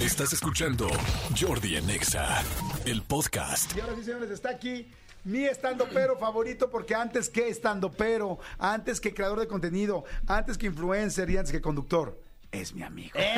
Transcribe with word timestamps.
Estás 0.00 0.32
escuchando 0.32 0.88
Jordi 1.38 1.76
en 1.76 1.90
Exa, 1.90 2.42
el 2.86 3.02
podcast. 3.02 3.76
Y 3.76 3.80
ahora 3.80 3.94
sí, 3.96 4.04
señores, 4.04 4.30
está 4.30 4.50
aquí 4.50 4.88
mi 5.24 5.44
estando 5.44 5.86
pero 5.92 6.16
favorito 6.16 6.70
porque 6.70 6.94
antes 6.94 7.28
que 7.28 7.48
estando 7.48 7.90
pero, 7.92 8.38
antes 8.58 9.00
que 9.00 9.12
creador 9.12 9.40
de 9.40 9.46
contenido, 9.46 10.04
antes 10.26 10.56
que 10.56 10.66
influencer 10.66 11.28
y 11.28 11.36
antes 11.36 11.52
que 11.52 11.60
conductor, 11.60 12.18
es 12.50 12.74
mi 12.74 12.82
amigo. 12.82 13.18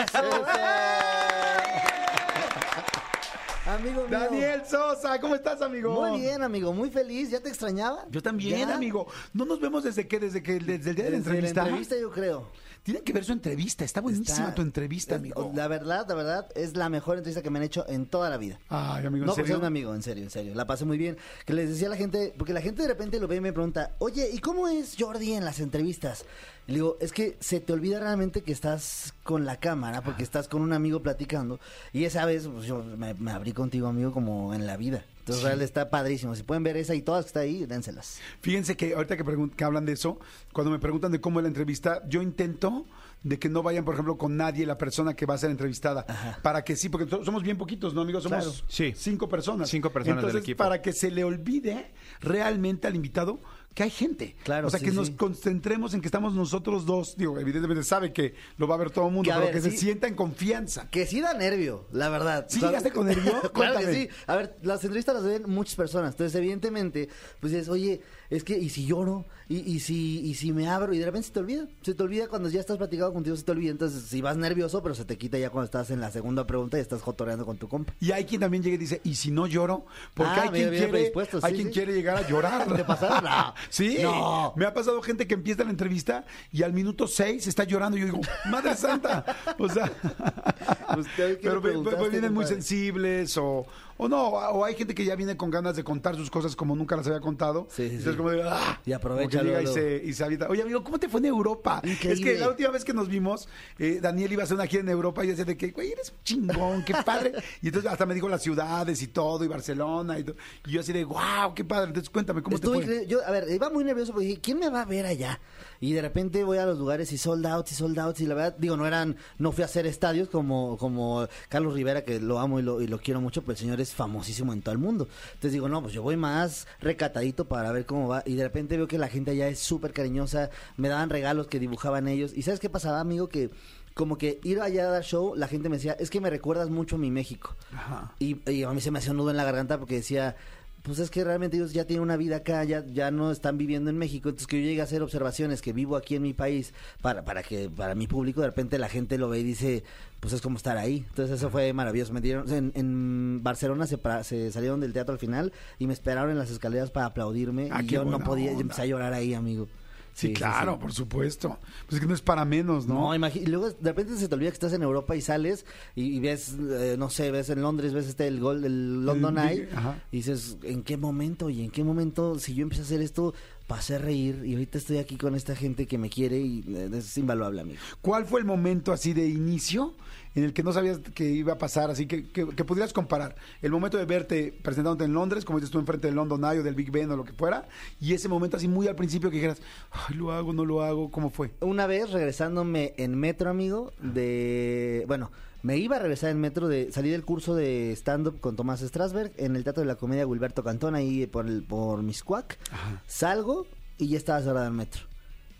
Amigo 3.64 4.06
mío. 4.08 4.18
Daniel 4.18 4.62
Sosa, 4.68 5.20
¿cómo 5.20 5.36
estás, 5.36 5.62
amigo? 5.62 5.92
Muy 5.92 6.20
bien, 6.20 6.42
amigo, 6.42 6.72
muy 6.72 6.90
feliz. 6.90 7.30
¿Ya 7.30 7.40
te 7.40 7.48
extrañaba? 7.48 8.04
Yo 8.10 8.20
también, 8.20 8.68
¿Ya? 8.68 8.74
amigo. 8.74 9.06
No 9.32 9.44
nos 9.44 9.60
vemos 9.60 9.84
desde 9.84 10.08
que, 10.08 10.18
desde 10.18 10.42
que, 10.42 10.54
desde 10.58 10.90
el 10.90 10.96
día 10.96 11.04
de 11.04 11.10
la 11.12 11.16
Desde 11.18 11.30
entrevista. 11.30 11.62
la 11.62 11.68
entrevista, 11.68 11.96
yo 11.96 12.10
creo. 12.10 12.48
Tienen 12.82 13.04
que 13.04 13.12
ver 13.12 13.24
su 13.24 13.32
entrevista. 13.32 13.84
Está 13.84 14.00
buenísima 14.00 14.36
Está- 14.38 14.54
tu 14.56 14.62
entrevista, 14.62 15.14
es- 15.14 15.20
amigo. 15.20 15.52
La 15.54 15.68
verdad, 15.68 16.04
la 16.08 16.14
verdad, 16.14 16.46
es 16.56 16.76
la 16.76 16.88
mejor 16.88 17.16
entrevista 17.18 17.40
que 17.40 17.48
me 17.50 17.60
han 17.60 17.64
hecho 17.64 17.84
en 17.88 18.06
toda 18.06 18.28
la 18.28 18.38
vida. 18.38 18.58
Ay, 18.68 19.06
amigo, 19.06 19.22
¿en 19.24 19.26
No, 19.28 19.34
pues 19.34 19.44
serio? 19.46 19.54
es 19.56 19.60
mi 19.60 19.66
amigo, 19.68 19.94
en 19.94 20.02
serio, 20.02 20.24
en 20.24 20.30
serio. 20.30 20.54
La 20.56 20.66
pasé 20.66 20.84
muy 20.84 20.98
bien. 20.98 21.16
Que 21.46 21.52
les 21.54 21.68
decía 21.70 21.86
a 21.86 21.90
la 21.90 21.96
gente, 21.96 22.34
porque 22.36 22.52
la 22.52 22.60
gente 22.60 22.82
de 22.82 22.88
repente 22.88 23.20
lo 23.20 23.28
ve 23.28 23.36
y 23.36 23.40
me 23.40 23.52
pregunta, 23.52 23.92
oye, 23.98 24.28
¿y 24.32 24.38
cómo 24.38 24.66
es 24.66 24.96
Jordi 24.98 25.32
en 25.34 25.44
las 25.44 25.60
entrevistas? 25.60 26.24
Y 26.66 26.72
le 26.72 26.74
digo, 26.78 26.96
es 27.00 27.12
que 27.12 27.36
se 27.40 27.60
te 27.60 27.72
olvida 27.72 28.00
realmente 28.00 28.42
que 28.42 28.52
estás 28.52 29.14
con 29.22 29.44
la 29.44 29.56
cámara, 29.58 30.02
porque 30.02 30.22
estás 30.24 30.48
con 30.48 30.62
un 30.62 30.72
amigo 30.72 31.02
platicando. 31.02 31.60
Y 31.92 32.04
esa 32.04 32.24
vez, 32.26 32.48
pues 32.48 32.66
yo 32.66 32.82
me, 32.82 33.14
me 33.14 33.30
abrí 33.30 33.52
contigo, 33.52 33.86
amigo, 33.86 34.12
como 34.12 34.54
en 34.54 34.66
la 34.66 34.76
vida. 34.76 35.04
Entonces, 35.22 35.44
real 35.44 35.62
está 35.62 35.88
padrísimo. 35.88 36.34
Si 36.34 36.42
pueden 36.42 36.62
ver 36.64 36.76
esa 36.76 36.94
y 36.96 37.02
todas 37.02 37.24
que 37.24 37.28
está 37.28 37.40
ahí, 37.40 37.64
dénselas. 37.66 38.18
Fíjense 38.40 38.76
que 38.76 38.94
ahorita 38.94 39.16
que, 39.16 39.24
que 39.56 39.64
hablan 39.64 39.86
de 39.86 39.92
eso, 39.92 40.18
cuando 40.52 40.70
me 40.72 40.78
preguntan 40.80 41.12
de 41.12 41.20
cómo 41.20 41.38
es 41.38 41.42
la 41.44 41.48
entrevista, 41.48 42.02
yo 42.08 42.22
intento 42.22 42.86
de 43.22 43.38
que 43.38 43.48
no 43.48 43.62
vayan, 43.62 43.84
por 43.84 43.94
ejemplo, 43.94 44.18
con 44.18 44.36
nadie 44.36 44.66
la 44.66 44.76
persona 44.76 45.14
que 45.14 45.26
va 45.26 45.34
a 45.34 45.38
ser 45.38 45.52
entrevistada. 45.52 46.04
Ajá. 46.08 46.40
Para 46.42 46.64
que 46.64 46.74
sí, 46.74 46.88
porque 46.88 47.08
so- 47.08 47.24
somos 47.24 47.44
bien 47.44 47.56
poquitos, 47.56 47.94
¿no, 47.94 48.00
amigos? 48.00 48.24
Somos 48.24 48.44
Claro. 48.44 48.64
Sí. 48.66 48.92
cinco 48.96 49.28
personas. 49.28 49.70
Cinco 49.70 49.90
personas 49.92 50.16
del 50.22 50.30
Entonces, 50.30 50.42
equipo. 50.48 50.58
para 50.58 50.82
que 50.82 50.92
se 50.92 51.08
le 51.12 51.22
olvide 51.22 51.92
realmente 52.20 52.88
al 52.88 52.96
invitado 52.96 53.40
que 53.74 53.82
hay 53.84 53.90
gente. 53.90 54.36
Claro, 54.44 54.66
O 54.68 54.70
sea, 54.70 54.78
sí, 54.80 54.86
que 54.86 54.92
nos 54.92 55.06
sí. 55.08 55.14
concentremos 55.14 55.94
en 55.94 56.00
que 56.00 56.08
estamos 56.08 56.34
nosotros 56.34 56.84
dos. 56.84 57.16
Digo, 57.16 57.38
evidentemente 57.38 57.82
sabe 57.84 58.12
que 58.12 58.34
lo 58.58 58.66
va 58.66 58.74
a 58.74 58.78
ver 58.78 58.90
todo 58.90 59.06
el 59.08 59.12
mundo, 59.14 59.28
Que, 59.30 59.34
pero 59.34 59.46
ver, 59.46 59.54
que 59.54 59.60
se 59.62 59.76
sienta 59.76 60.06
en 60.08 60.14
confianza. 60.14 60.88
Que 60.90 61.06
sí 61.06 61.20
da 61.20 61.34
nervio, 61.34 61.86
la 61.92 62.08
verdad. 62.08 62.46
¿Sí 62.48 62.60
llegaste 62.60 62.90
con 62.92 63.06
nervio? 63.08 63.40
claro 63.52 63.78
que 63.78 63.92
sí. 63.92 64.08
A 64.26 64.36
ver, 64.36 64.56
las 64.62 64.82
entrevistas 64.84 65.14
las 65.14 65.24
ven 65.24 65.44
muchas 65.46 65.74
personas. 65.74 66.12
Entonces, 66.12 66.34
evidentemente, 66.38 67.08
pues 67.40 67.52
dices, 67.52 67.68
oye, 67.68 68.00
es 68.32 68.44
que, 68.44 68.56
¿y 68.58 68.70
si 68.70 68.86
lloro? 68.86 69.26
¿Y, 69.48 69.58
y 69.70 69.80
si, 69.80 70.20
¿Y 70.20 70.34
si 70.34 70.52
me 70.52 70.66
abro? 70.68 70.94
Y 70.94 70.98
de 70.98 71.04
repente 71.04 71.26
se 71.26 71.34
te 71.34 71.40
olvida. 71.40 71.68
Se 71.82 71.92
te 71.94 72.02
olvida 72.02 72.28
cuando 72.28 72.48
ya 72.48 72.60
estás 72.60 72.78
platicado 72.78 73.12
contigo, 73.12 73.36
se 73.36 73.42
te 73.42 73.52
olvida. 73.52 73.70
Entonces, 73.70 74.04
si 74.04 74.22
vas 74.22 74.38
nervioso, 74.38 74.82
pero 74.82 74.94
se 74.94 75.04
te 75.04 75.18
quita 75.18 75.36
ya 75.36 75.50
cuando 75.50 75.66
estás 75.66 75.90
en 75.90 76.00
la 76.00 76.10
segunda 76.10 76.46
pregunta 76.46 76.78
y 76.78 76.80
estás 76.80 77.02
jotoreando 77.02 77.44
con 77.44 77.58
tu 77.58 77.68
compa. 77.68 77.92
Y 78.00 78.12
hay 78.12 78.24
quien 78.24 78.40
también 78.40 78.62
llega 78.62 78.76
y 78.76 78.78
dice, 78.78 79.02
¿y 79.04 79.16
si 79.16 79.30
no 79.30 79.46
lloro? 79.46 79.84
Porque 80.14 80.32
Ah, 80.32 80.42
hay 80.44 80.48
quien, 80.48 80.70
quiere, 80.70 81.12
hay 81.42 81.54
quien 81.54 81.66
sí. 81.68 81.72
quiere 81.74 81.92
llegar 81.92 82.16
a 82.16 82.26
llorar. 82.26 82.66
¿Te 82.76 82.84
pasaron? 82.84 83.24
No. 83.24 83.54
Sí. 83.68 83.98
No. 84.02 84.54
Me 84.56 84.64
ha 84.64 84.72
pasado 84.72 85.02
gente 85.02 85.26
que 85.26 85.34
empieza 85.34 85.62
la 85.64 85.70
entrevista 85.70 86.24
y 86.50 86.62
al 86.62 86.72
minuto 86.72 87.06
seis 87.06 87.46
está 87.46 87.64
llorando. 87.64 87.98
Y 87.98 88.00
yo 88.00 88.06
digo, 88.06 88.20
Madre 88.50 88.74
Santa. 88.76 89.26
O 89.58 89.68
sea, 89.68 89.92
Pues, 90.94 91.06
¿qué 91.16 91.28
le 91.28 91.38
pero 91.40 92.10
vienen 92.10 92.34
muy 92.34 92.46
sensibles 92.46 93.36
o, 93.38 93.66
o 93.96 94.08
no. 94.08 94.28
O 94.28 94.64
hay 94.64 94.74
gente 94.74 94.94
que 94.94 95.04
ya 95.04 95.14
viene 95.16 95.36
con 95.36 95.50
ganas 95.50 95.76
de 95.76 95.84
contar 95.84 96.16
sus 96.16 96.30
cosas 96.30 96.56
como 96.56 96.74
nunca 96.76 96.96
las 96.96 97.06
había 97.06 97.20
contado. 97.20 97.66
Sí, 97.70 97.88
sí, 97.88 97.96
Entonces 97.96 98.12
sí. 98.12 98.16
como 98.16 98.30
de, 98.30 98.42
"Ah", 98.42 98.80
Y 98.84 98.92
aprovecha 98.92 99.42
y 99.62 99.66
se, 99.66 100.02
y 100.04 100.12
se 100.12 100.24
avienta. 100.24 100.48
Oye, 100.48 100.62
amigo, 100.62 100.82
¿cómo 100.82 100.98
te 100.98 101.08
fue 101.08 101.20
en 101.20 101.26
Europa? 101.26 101.80
Es 101.84 102.20
que 102.20 102.38
la 102.38 102.48
última 102.48 102.70
vez 102.70 102.84
que 102.84 102.92
nos 102.94 103.08
vimos, 103.08 103.48
eh, 103.78 103.98
Daniel 104.02 104.32
iba 104.32 104.42
a 104.42 104.44
hacer 104.44 104.54
una 104.56 104.66
gira 104.66 104.82
en 104.82 104.88
Europa 104.88 105.22
y 105.24 105.28
yo 105.28 105.32
decía 105.32 105.44
de 105.44 105.56
que, 105.56 105.70
güey, 105.70 105.92
eres 105.92 106.10
un 106.10 106.22
chingón, 106.24 106.84
qué 106.84 106.94
padre. 107.04 107.32
Y 107.62 107.68
entonces 107.68 107.90
hasta 107.90 108.06
me 108.06 108.14
dijo 108.14 108.28
las 108.28 108.42
ciudades 108.42 109.00
y 109.02 109.08
todo, 109.08 109.44
y 109.44 109.48
Barcelona 109.48 110.18
y 110.18 110.24
todo. 110.24 110.36
Y 110.66 110.72
yo 110.72 110.80
así 110.80 110.92
de, 110.92 111.04
wow, 111.04 111.54
qué 111.54 111.64
padre. 111.64 111.88
Entonces 111.88 112.10
cuéntame, 112.10 112.42
¿cómo 112.42 112.56
Estuvo 112.56 112.78
te 112.78 112.84
fue? 112.86 113.06
Yo, 113.06 113.18
a 113.26 113.30
ver, 113.30 113.46
iba 113.50 113.70
muy 113.70 113.84
nervioso 113.84 114.12
porque 114.12 114.26
dije, 114.28 114.40
¿quién 114.40 114.58
me 114.58 114.68
va 114.68 114.82
a 114.82 114.84
ver 114.84 115.06
allá? 115.06 115.40
Y 115.80 115.92
de 115.92 116.02
repente 116.02 116.44
voy 116.44 116.58
a 116.58 116.66
los 116.66 116.78
lugares 116.78 117.12
y 117.12 117.18
sold 117.18 117.44
out 117.46 117.70
y 117.70 117.74
sold 117.74 117.98
out. 117.98 118.18
Y 118.20 118.26
la 118.26 118.34
verdad, 118.34 118.56
digo, 118.58 118.76
no 118.76 118.86
eran, 118.86 119.16
no 119.38 119.52
fui 119.52 119.62
a 119.62 119.66
hacer 119.66 119.86
estadios 119.86 120.28
como, 120.28 120.76
como 120.78 121.26
Carlos 121.48 121.74
Rivera, 121.74 122.04
que 122.04 122.20
lo 122.20 122.38
amo 122.38 122.60
y 122.60 122.62
lo, 122.62 122.80
y 122.80 122.86
lo 122.86 122.98
quiero 122.98 123.20
mucho, 123.20 123.42
pero 123.42 123.52
el 123.52 123.58
señor 123.58 123.80
es 123.82 123.94
famosísimo 123.94 124.52
en 124.52 124.62
todo 124.62 124.72
el 124.72 124.78
mundo. 124.78 125.08
Entonces 125.34 125.52
digo, 125.52 125.68
no, 125.68 125.82
pues 125.82 125.94
yo 125.94 126.02
voy 126.02 126.16
más 126.16 126.66
recatadito 126.80 127.46
para 127.46 127.72
ver 127.72 127.86
cómo 127.86 128.08
va. 128.08 128.22
Y 128.26 128.34
de 128.34 128.44
repente 128.44 128.76
veo 128.76 128.88
que 128.88 128.98
la 128.98 129.08
gente 129.08 129.32
allá 129.32 129.48
es 129.48 129.58
súper 129.58 129.92
cariñosa, 129.92 130.50
me 130.76 130.88
daban 130.88 131.10
regalos 131.10 131.46
que 131.46 131.58
dibujaban 131.58 132.08
ellos. 132.08 132.32
¿Y 132.34 132.42
sabes 132.42 132.60
qué 132.60 132.70
pasaba, 132.70 133.00
amigo? 133.00 133.28
Que 133.28 133.50
como 133.94 134.16
que 134.16 134.40
ir 134.42 134.60
allá 134.60 134.84
a 134.84 134.90
dar 134.90 135.04
show, 135.04 135.34
la 135.36 135.48
gente 135.48 135.68
me 135.68 135.76
decía, 135.76 135.92
es 135.98 136.08
que 136.10 136.20
me 136.20 136.30
recuerdas 136.30 136.70
mucho 136.70 136.96
a 136.96 136.98
mi 136.98 137.10
México. 137.10 137.56
Ajá. 137.74 138.14
Y, 138.18 138.38
y 138.50 138.62
a 138.62 138.70
mí 138.70 138.80
se 138.80 138.90
me 138.90 138.98
hacía 138.98 139.10
un 139.12 139.18
nudo 139.18 139.30
en 139.30 139.36
la 139.36 139.44
garganta 139.44 139.78
porque 139.78 139.96
decía, 139.96 140.36
pues 140.82 140.98
es 140.98 141.10
que 141.10 141.22
realmente 141.22 141.56
ellos 141.56 141.72
ya 141.72 141.84
tienen 141.84 142.02
una 142.02 142.16
vida 142.16 142.36
acá, 142.36 142.64
ya, 142.64 142.84
ya 142.86 143.10
no 143.10 143.30
están 143.30 143.56
viviendo 143.56 143.88
en 143.90 143.98
México, 143.98 144.28
entonces 144.28 144.46
que 144.46 144.60
yo 144.60 144.68
llegue 144.68 144.80
a 144.80 144.84
hacer 144.84 145.02
observaciones 145.02 145.62
que 145.62 145.72
vivo 145.72 145.96
aquí 145.96 146.16
en 146.16 146.22
mi 146.22 146.32
país 146.32 146.74
para, 147.00 147.24
para 147.24 147.42
que 147.42 147.70
para 147.70 147.94
mi 147.94 148.06
público 148.06 148.40
de 148.40 148.48
repente 148.48 148.78
la 148.78 148.88
gente 148.88 149.16
lo 149.16 149.28
ve 149.28 149.40
y 149.40 149.44
dice, 149.44 149.84
pues 150.20 150.34
es 150.34 150.40
como 150.40 150.56
estar 150.56 150.76
ahí. 150.78 151.04
Entonces 151.08 151.38
eso 151.38 151.50
fue 151.50 151.72
maravilloso. 151.72 152.12
Me 152.12 152.20
dieron, 152.20 152.50
en, 152.52 152.72
en 152.74 153.42
Barcelona 153.42 153.86
se, 153.86 153.98
se 154.24 154.52
salieron 154.52 154.80
del 154.80 154.92
teatro 154.92 155.12
al 155.12 155.18
final 155.18 155.52
y 155.78 155.86
me 155.86 155.92
esperaron 155.92 156.30
en 156.30 156.38
las 156.38 156.50
escaleras 156.50 156.90
para 156.90 157.06
aplaudirme 157.06 157.68
Ah, 157.70 157.82
y 157.82 157.86
yo 157.86 158.04
no 158.04 158.18
podía, 158.18 158.52
yo 158.52 158.60
empecé 158.60 158.82
a 158.82 158.86
llorar 158.86 159.12
ahí, 159.12 159.34
amigo. 159.34 159.68
Sí, 160.14 160.32
claro, 160.34 160.78
por 160.78 160.92
supuesto. 160.92 161.58
Pues 161.86 161.94
es 161.94 162.00
que 162.00 162.06
no 162.06 162.14
es 162.14 162.20
para 162.20 162.44
menos, 162.44 162.86
¿no? 162.86 163.16
No, 163.16 163.28
luego 163.46 163.70
de 163.70 163.90
repente 163.90 164.16
se 164.16 164.28
te 164.28 164.34
olvida 164.34 164.50
que 164.50 164.54
estás 164.54 164.72
en 164.72 164.82
Europa 164.82 165.16
y 165.16 165.20
sales 165.20 165.64
y, 165.94 166.16
y 166.16 166.20
ves, 166.20 166.54
eh, 166.58 166.96
no 166.98 167.08
sé, 167.10 167.30
ves 167.30 167.48
en 167.50 167.62
Londres, 167.62 167.92
ves 167.92 168.08
este 168.08 168.26
el 168.26 168.40
gol 168.40 168.62
del 168.62 169.04
London 169.04 169.38
El 169.38 169.48
Eye 169.48 169.68
ajá. 169.74 170.02
y 170.12 170.18
dices, 170.18 170.58
¿en 170.62 170.82
qué 170.82 170.96
momento? 170.96 171.48
Y 171.50 171.62
en 171.64 171.70
qué 171.70 171.82
momento, 171.82 172.38
si 172.38 172.54
yo 172.54 172.62
empecé 172.62 172.82
a 172.82 172.84
hacer 172.84 173.00
esto, 173.00 173.34
pasé 173.66 173.94
a 173.94 173.98
reír 173.98 174.42
y 174.44 174.52
ahorita 174.52 174.78
estoy 174.78 174.98
aquí 174.98 175.16
con 175.16 175.34
esta 175.34 175.56
gente 175.56 175.86
que 175.86 175.96
me 175.96 176.10
quiere 176.10 176.38
y 176.38 176.62
eh, 176.68 176.90
es 176.92 177.16
invaluable, 177.16 177.62
amigo. 177.62 177.80
¿Cuál 178.02 178.26
fue 178.26 178.40
el 178.40 178.46
momento 178.46 178.92
así 178.92 179.14
de 179.14 179.26
inicio 179.26 179.94
en 180.34 180.44
el 180.44 180.52
que 180.52 180.62
no 180.62 180.72
sabías 180.72 180.98
que 181.14 181.24
iba 181.24 181.54
a 181.54 181.58
pasar? 181.58 181.90
Así 181.90 182.06
que, 182.06 182.28
que, 182.28 182.48
que 182.48 182.64
pudieras 182.64 182.92
comparar 182.92 183.36
el 183.60 183.70
momento 183.70 183.98
de 183.98 184.04
verte 184.04 184.58
presentándote 184.62 185.04
en 185.04 185.14
Londres, 185.14 185.44
como 185.44 185.58
dices 185.58 185.70
tú, 185.70 185.78
enfrente 185.78 186.08
del 186.08 186.16
London 186.16 186.44
Eye 186.44 186.60
o 186.60 186.62
del 186.62 186.74
Big 186.74 186.90
Ben 186.90 187.10
o 187.10 187.16
lo 187.16 187.24
que 187.24 187.32
fuera, 187.32 187.66
y 188.00 188.14
ese 188.14 188.28
momento 188.28 188.56
así 188.56 188.68
muy 188.68 188.88
al 188.88 188.96
principio 188.96 189.30
que 189.30 189.36
dijeras, 189.36 189.62
Ay, 189.90 190.16
lo 190.16 190.32
hago, 190.32 190.52
no 190.52 190.64
lo 190.64 190.82
hago, 190.82 191.10
¿cómo 191.10 191.30
fue? 191.30 191.52
Una 191.60 191.86
vez 191.86 192.10
regresándome 192.10 192.94
en 192.96 193.14
metro, 193.14 193.50
amigo, 193.50 193.92
de... 194.00 195.04
Bueno, 195.06 195.30
me 195.62 195.76
iba 195.76 195.96
a 195.96 195.98
regresar 196.00 196.30
en 196.30 196.40
metro 196.40 196.68
de... 196.68 196.90
Salí 196.90 197.10
del 197.10 197.24
curso 197.24 197.54
de 197.54 197.92
stand-up 197.92 198.40
con 198.40 198.56
Tomás 198.56 198.80
Strasberg 198.80 199.32
en 199.36 199.54
el 199.54 199.64
Teatro 199.64 199.82
de 199.82 199.86
la 199.86 199.96
Comedia 199.96 200.26
Wilberto 200.26 200.64
Cantón, 200.64 200.94
ahí 200.94 201.26
por, 201.26 201.46
el, 201.46 201.62
por 201.62 202.02
Miscuac. 202.02 202.58
Salgo 203.06 203.66
y 203.98 204.08
ya 204.08 204.18
estaba 204.18 204.40
cerrada 204.40 204.66
el 204.66 204.72
metro. 204.72 205.04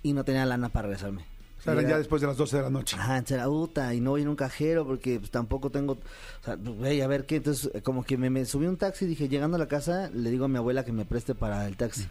Y 0.02 0.12
no 0.12 0.24
tenía 0.24 0.44
lana 0.44 0.70
para 0.70 0.88
regresarme. 0.88 1.24
O 1.62 1.64
sea, 1.64 1.74
eran 1.74 1.86
Y 1.86 1.88
ya 1.90 1.98
después 1.98 2.20
de 2.20 2.26
las 2.26 2.36
12 2.36 2.56
de 2.56 2.62
la 2.64 2.70
noche. 2.70 2.96
Ajá, 2.98 3.18
en 3.18 3.24
Serabuta, 3.26 3.94
y 3.94 4.00
no 4.00 4.10
voy 4.10 4.22
en 4.22 4.28
un 4.28 4.34
cajero 4.34 4.84
porque 4.84 5.20
pues, 5.20 5.30
tampoco 5.30 5.70
tengo, 5.70 5.92
o 5.92 6.44
sea, 6.44 6.56
pues, 6.56 6.76
güey, 6.76 7.00
a 7.02 7.06
ver 7.06 7.24
qué, 7.24 7.36
entonces 7.36 7.70
eh, 7.72 7.82
como 7.82 8.02
que 8.02 8.18
me, 8.18 8.30
me 8.30 8.44
subí 8.44 8.66
un 8.66 8.76
taxi, 8.76 9.06
dije, 9.06 9.28
llegando 9.28 9.54
a 9.54 9.58
la 9.60 9.68
casa, 9.68 10.10
le 10.12 10.30
digo 10.30 10.46
a 10.46 10.48
mi 10.48 10.56
abuela 10.56 10.84
que 10.84 10.90
me 10.90 11.04
preste 11.04 11.36
para 11.36 11.68
el 11.68 11.76
taxi. 11.76 12.08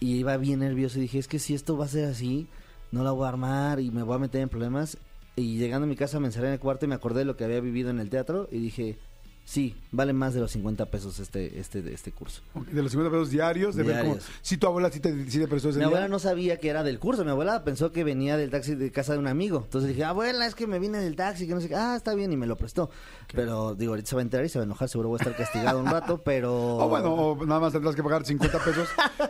Y 0.00 0.16
iba 0.16 0.34
bien 0.38 0.60
nervioso 0.60 0.98
y 0.98 1.02
dije, 1.02 1.18
es 1.18 1.28
que 1.28 1.38
si 1.38 1.54
esto 1.54 1.76
va 1.76 1.84
a 1.84 1.88
ser 1.88 2.06
así, 2.06 2.48
no 2.92 3.04
la 3.04 3.10
voy 3.10 3.26
a 3.26 3.28
armar 3.28 3.78
y 3.78 3.90
me 3.90 4.02
voy 4.02 4.16
a 4.16 4.18
meter 4.18 4.40
en 4.40 4.48
problemas. 4.48 4.96
Y 5.36 5.58
llegando 5.58 5.84
a 5.84 5.88
mi 5.88 5.96
casa 5.96 6.18
me 6.18 6.26
encerré 6.26 6.46
en 6.46 6.54
el 6.54 6.60
cuarto 6.60 6.86
y 6.86 6.88
me 6.88 6.94
acordé 6.94 7.20
de 7.20 7.24
lo 7.26 7.36
que 7.36 7.44
había 7.44 7.60
vivido 7.60 7.90
en 7.90 8.00
el 8.00 8.08
teatro 8.08 8.48
y 8.50 8.58
dije, 8.58 8.98
sí, 9.46 9.74
vale 9.92 10.12
más 10.12 10.34
de 10.34 10.40
los 10.40 10.50
50 10.50 10.86
pesos 10.86 11.18
este, 11.20 11.58
este, 11.58 11.78
este 11.94 12.12
curso. 12.12 12.42
De 12.70 12.82
los 12.82 12.90
50 12.92 13.10
pesos 13.10 13.30
diarios, 13.30 13.76
de 13.76 13.84
ver 13.84 14.00
cómo... 14.00 14.14
Diarios. 14.14 14.28
Si 14.42 14.58
tu 14.58 14.66
abuela 14.66 14.90
sí 14.90 15.00
te, 15.00 15.30
sí 15.30 15.38
te 15.38 15.48
prestó 15.48 15.70
ese 15.70 15.78
Mi 15.78 15.84
día. 15.84 15.86
abuela 15.86 16.08
no 16.08 16.18
sabía 16.18 16.58
que 16.58 16.68
era 16.68 16.82
del 16.82 16.98
curso. 16.98 17.24
Mi 17.24 17.30
abuela 17.30 17.64
pensó 17.64 17.92
que 17.92 18.04
venía 18.04 18.36
del 18.36 18.50
taxi 18.50 18.74
de 18.74 18.90
casa 18.92 19.14
de 19.14 19.20
un 19.20 19.28
amigo. 19.28 19.62
Entonces 19.64 19.88
dije, 19.88 20.04
abuela, 20.04 20.46
es 20.46 20.54
que 20.54 20.66
me 20.66 20.78
vine 20.78 20.98
del 20.98 21.16
taxi, 21.16 21.46
que 21.46 21.54
no 21.54 21.60
sé 21.60 21.68
qué. 21.68 21.76
Ah, 21.76 21.94
está 21.96 22.14
bien, 22.14 22.32
y 22.32 22.36
me 22.36 22.46
lo 22.46 22.56
prestó. 22.56 22.90
Pero 23.32 23.74
digo, 23.74 23.92
ahorita 23.92 24.10
se 24.10 24.16
va 24.16 24.20
a 24.20 24.24
enterar 24.24 24.44
y 24.44 24.48
se 24.48 24.58
va 24.58 24.64
a 24.64 24.66
enojar. 24.66 24.88
Seguro 24.88 25.08
voy 25.10 25.18
a 25.20 25.22
estar 25.22 25.36
castigado 25.36 25.78
un 25.78 25.86
rato, 25.86 26.20
pero. 26.22 26.76
O 26.86 26.88
bueno, 26.88 27.14
o 27.14 27.46
nada 27.46 27.60
más 27.60 27.72
tendrás 27.72 27.94
que 27.94 28.02
pagar 28.02 28.24
50 28.24 28.58
pesos 28.64 28.88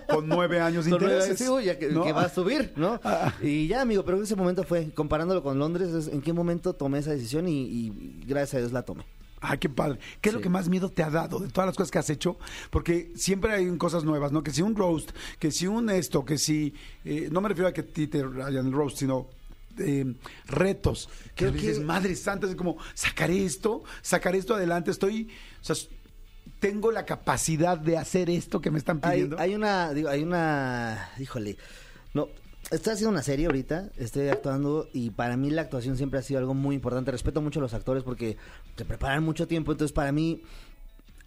con 0.09 0.29
nueve 0.29 0.61
años 0.61 0.85
de 0.87 0.91
intereses. 0.93 1.39
sí, 1.39 1.45
ya 1.65 1.79
que, 1.79 1.91
¿no? 1.91 2.03
que 2.05 2.13
va 2.13 2.23
a 2.23 2.29
subir, 2.29 2.73
¿no? 2.77 2.99
Ah. 3.05 3.33
Y 3.41 3.69
ya, 3.69 3.83
amigo, 3.83 4.05
pero 4.05 4.21
ese 4.23 4.35
momento 4.35 4.65
fue, 4.65 4.91
comparándolo 4.91 5.43
con 5.43 5.59
Londres, 5.59 5.91
es 5.91 6.09
en 6.09 6.23
qué 6.23 6.33
momento 6.33 6.73
tomé 6.73 6.99
esa 6.99 7.13
decisión 7.13 7.47
y, 7.47 7.63
y 7.63 8.25
gracias 8.27 8.55
a 8.55 8.59
Dios 8.59 8.73
la 8.73 8.83
tomé. 8.83 9.05
Ay, 9.41 9.59
qué 9.59 9.69
padre. 9.69 9.99
¿Qué 10.21 10.31
es 10.31 10.35
lo 10.35 10.41
que 10.41 10.49
más 10.49 10.69
miedo 10.69 10.89
te 10.91 11.03
ha 11.03 11.11
dado 11.11 11.39
de 11.39 11.49
todas 11.49 11.67
las 11.69 11.77
cosas 11.77 11.91
que 11.91 11.99
has 11.99 12.11
hecho? 12.11 12.39
Porque 12.71 13.13
siempre 13.17 13.53
hay 13.53 13.77
cosas 13.77 14.03
nuevas, 14.05 14.33
¿no? 14.33 14.43
Que 14.43 14.51
si 14.51 14.63
un 14.63 14.75
roast, 14.75 15.11
que 15.39 15.51
si 15.51 15.67
un 15.67 15.91
esto, 15.91 16.25
que 16.25 16.39
si... 16.39 16.75
eh, 17.05 17.29
no 17.31 17.41
me 17.41 17.49
refiero 17.49 17.69
a 17.69 17.73
que 17.73 17.83
ti 17.83 18.07
te 18.07 18.19
hayan 18.21 18.67
el 18.67 18.73
roast, 18.73 18.99
sino... 18.99 19.29
eh, 19.79 20.15
retos 20.47 21.09
que 21.35 21.45
Creo 21.45 21.53
dices 21.53 21.79
que- 21.79 21.85
madre 21.85 22.17
santa 22.17 22.47
es 22.47 22.55
como 22.57 22.79
sacaré 22.95 23.45
esto 23.45 23.83
sacaré 24.01 24.39
esto 24.39 24.55
adelante 24.55 24.91
estoy 24.91 25.29
o 25.61 25.65
sea 25.65 25.77
tengo 26.61 26.91
la 26.93 27.05
capacidad 27.05 27.77
de 27.77 27.99
hacer 27.99 28.31
esto 28.31 28.63
que 28.63 28.71
me 28.71 28.79
están 28.79 29.01
Hay, 29.03 29.17
pidiendo 29.19 29.39
hay 29.39 29.55
una, 29.55 29.93
digo, 29.93 30.09
hay 30.09 30.23
una, 30.23 31.11
híjole, 31.19 31.59
no, 32.15 32.29
Estoy 32.71 32.95
haciendo 32.95 33.11
una 33.11 33.23
serie 33.23 33.47
ahorita, 33.47 33.91
estoy 33.97 34.29
actuando 34.29 34.89
y 34.93 35.11
para 35.11 35.37
mí 35.37 35.51
la 35.51 35.63
actuación 35.63 35.97
siempre 35.97 36.19
ha 36.19 36.23
sido 36.23 36.41
algo 36.41 36.53
muy 36.53 36.75
importante. 36.75 37.13
Respeto 37.13 37.41
mucho 37.41 37.61
a 37.61 37.63
los 37.63 37.75
actores 37.75 38.03
porque 38.03 38.37
se 38.77 38.85
preparan 38.85 39.23
mucho 39.23 39.47
tiempo, 39.47 39.71
entonces 39.71 39.93
para 39.95 40.11
mí 40.11 40.43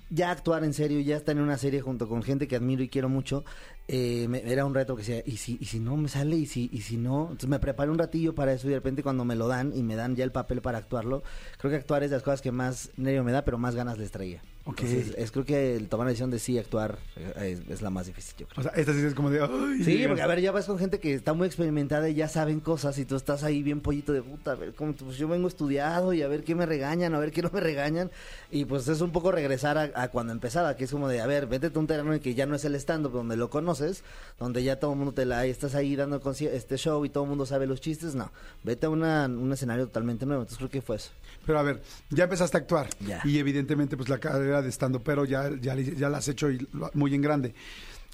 ya 0.10 0.32
actuar 0.32 0.66
en 0.66 0.74
serio, 0.74 1.00
ya 1.00 1.16
estar 1.16 1.38
en 1.38 1.42
una 1.44 1.58
serie 1.58 1.80
junto 1.82 2.10
con 2.10 2.24
gente 2.24 2.48
que 2.48 2.58
admiro 2.58 2.84
y 2.84 2.90
quiero 2.90 3.08
mucho, 3.08 3.46
eh, 3.88 4.28
me- 4.28 4.52
era 4.52 4.66
un 4.66 4.74
reto 4.74 4.96
que 4.98 5.04
decía, 5.04 5.24
¿y 5.26 5.38
si, 5.38 5.58
y 5.62 5.66
si 5.66 5.80
no 5.80 5.96
me 5.96 6.10
sale? 6.10 6.36
¿Y 6.36 6.46
si, 6.46 6.70
¿Y 6.74 6.82
si 6.82 6.98
no? 6.98 7.22
Entonces 7.24 7.48
me 7.50 7.60
preparé 7.60 7.90
un 7.92 8.00
ratillo 8.00 8.36
para 8.36 8.52
eso 8.52 8.68
y 8.68 8.72
de 8.72 8.78
repente 8.78 9.02
cuando 9.04 9.24
me 9.24 9.36
lo 9.36 9.48
dan 9.48 9.72
y 9.74 9.82
me 9.84 9.96
dan 9.96 10.16
ya 10.18 10.26
el 10.26 10.32
papel 10.34 10.62
para 10.62 10.80
actuarlo, 10.80 11.24
creo 11.58 11.72
que 11.72 11.78
actuar 11.78 12.04
es 12.04 12.10
de 12.10 12.18
las 12.18 12.24
cosas 12.24 12.42
que 12.42 12.52
más 12.52 12.90
nervio 12.98 13.24
me 13.24 13.32
da, 13.32 13.46
pero 13.46 13.58
más 13.58 13.76
ganas 13.76 13.98
les 13.98 14.12
traía. 14.12 14.42
Ok. 14.70 14.82
Entonces, 14.82 15.16
es, 15.18 15.32
creo 15.32 15.46
que 15.46 15.76
el 15.76 15.88
tomar 15.88 16.06
la 16.06 16.10
decisión 16.10 16.30
de 16.30 16.38
sí 16.38 16.60
actuar 16.60 17.00
eh, 17.16 17.58
es, 17.60 17.72
es 17.72 17.82
la 17.82 17.90
más 17.90 18.06
difícil, 18.06 18.36
yo 18.38 18.48
creo. 18.48 18.60
O 18.60 18.62
sea, 18.62 18.72
esta 18.80 18.94
sí 18.94 19.00
es 19.00 19.16
como 19.16 19.32
de. 19.32 19.42
ay, 19.42 19.84
Sí, 19.84 20.04
porque 20.06 20.22
a 20.22 20.28
ver, 20.28 20.42
ya 20.42 20.52
vas 20.52 20.68
con 20.68 20.78
gente 20.78 21.00
que 21.00 21.16
está 21.16 21.34
muy 21.34 21.48
experimentada 21.48 22.08
y 22.08 22.14
ya 22.14 22.28
saben 22.28 22.60
cosas 22.60 23.00
y 23.00 23.06
tú 23.06 23.16
estás 23.16 23.44
ahí 23.44 23.64
bien 23.64 23.82
pollito 23.82 24.14
de 24.14 24.22
puta, 24.22 24.52
a 24.52 24.56
ver, 24.56 24.76
cómo, 24.76 24.94
pues 24.94 25.18
yo 25.18 25.28
vengo 25.28 25.48
estudiado 25.48 26.14
y 26.14 26.22
a 26.22 26.28
ver 26.28 26.44
qué 26.44 26.54
me 26.54 26.68
regañan, 26.68 27.16
a 27.16 27.20
ver 27.20 27.32
qué 27.32 27.42
no 27.42 27.50
me 27.52 27.60
regañan 27.60 28.12
y 28.52 28.66
pues 28.66 28.88
es 28.88 29.02
un 29.02 29.12
poco 29.12 29.32
regresar 29.32 29.80
a, 29.80 29.90
a 29.96 30.10
cuando 30.10 30.34
empezaba, 30.34 30.76
que 30.76 30.84
es 30.84 30.92
como 30.92 31.08
de, 31.08 31.20
a 31.20 31.26
ver, 31.26 31.48
vete 31.48 31.72
a 31.74 31.80
un 31.80 31.88
terreno 31.88 32.14
en 32.14 32.20
que 32.20 32.36
ya 32.36 32.46
no 32.46 32.56
es 32.56 32.64
el 32.64 32.76
stand-up, 32.76 33.12
donde 33.12 33.38
lo 33.38 33.50
conoces, 33.50 34.04
donde 34.38 34.62
ya 34.64 34.80
todo 34.80 34.92
el 34.92 34.98
mundo 34.98 35.14
te 35.14 35.26
la, 35.26 35.48
estás 35.48 35.74
ahí 35.74 35.96
dando 35.96 36.22
este 36.32 36.78
show 36.78 37.04
y 37.06 37.10
todo 37.10 37.24
el 37.24 37.30
mundo 37.30 37.48
sabe 37.48 37.66
los 37.66 37.82
chistes, 37.82 38.14
no, 38.14 38.32
vete 38.64 38.86
a 38.86 38.90
una, 38.90 39.26
un 39.26 39.52
escenario 39.52 39.88
totalmente 39.88 40.28
nuevo, 40.28 40.44
entonces 40.44 40.60
creo 40.60 40.70
que 40.70 40.82
fue 40.84 40.98
eso. 40.98 41.10
Pero 41.46 41.58
a 41.58 41.64
ver, 41.64 41.82
ya 42.12 42.26
empezaste 42.26 42.58
a 42.58 42.60
actuar. 42.60 42.90
Ya. 43.00 43.22
Y 43.24 43.40
evidentemente, 43.40 43.98
pues 43.98 44.10
la 44.10 44.20
carrera 44.20 44.59
de 44.62 44.70
estando, 44.70 45.00
pero 45.02 45.26
ya, 45.26 45.50
ya, 45.62 45.76
ya 45.76 46.10
la 46.10 46.18
has 46.20 46.28
hecho 46.28 46.50
y 46.52 46.68
lo- 46.74 46.92
muy 46.94 47.14
en 47.16 47.22
grande. 47.22 47.54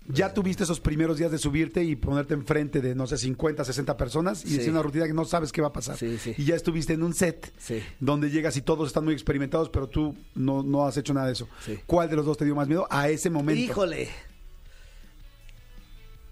Ya 0.07 0.31
tuviste 0.35 0.63
esos 0.65 0.79
primeros 0.79 1.17
días 1.17 1.31
de 1.31 1.39
subirte 1.39 1.83
y 1.83 1.95
ponerte 1.95 2.35
enfrente 2.35 2.79
de, 2.79 2.93
no 2.93 3.07
sé, 3.07 3.17
50, 3.17 3.65
60 3.65 3.97
personas 3.97 4.45
y 4.45 4.49
Sí. 4.49 4.57
decir 4.57 4.71
una 4.71 4.83
rutina 4.83 5.07
que 5.07 5.13
no 5.13 5.25
sabes 5.25 5.51
qué 5.51 5.61
va 5.63 5.69
a 5.69 5.73
pasar. 5.73 5.97
Sí, 5.97 6.19
sí. 6.19 6.35
Y 6.37 6.45
ya 6.45 6.55
estuviste 6.55 6.93
en 6.93 7.01
un 7.01 7.15
set 7.15 7.51
donde 7.99 8.29
llegas 8.29 8.55
y 8.55 8.61
todos 8.61 8.85
están 8.87 9.03
muy 9.03 9.13
experimentados, 9.15 9.69
pero 9.69 9.87
tú 9.87 10.15
no, 10.35 10.61
no 10.61 10.85
has 10.85 10.95
hecho 10.97 11.11
nada 11.15 11.25
de 11.25 11.33
eso. 11.33 11.47
¿Cuál 11.87 12.07
de 12.09 12.17
los 12.17 12.25
dos 12.25 12.37
te 12.37 12.45
dio 12.45 12.53
más 12.53 12.67
miedo 12.67 12.85
a 12.91 13.09
ese 13.09 13.31
momento? 13.31 13.59
Híjole. 13.59 14.09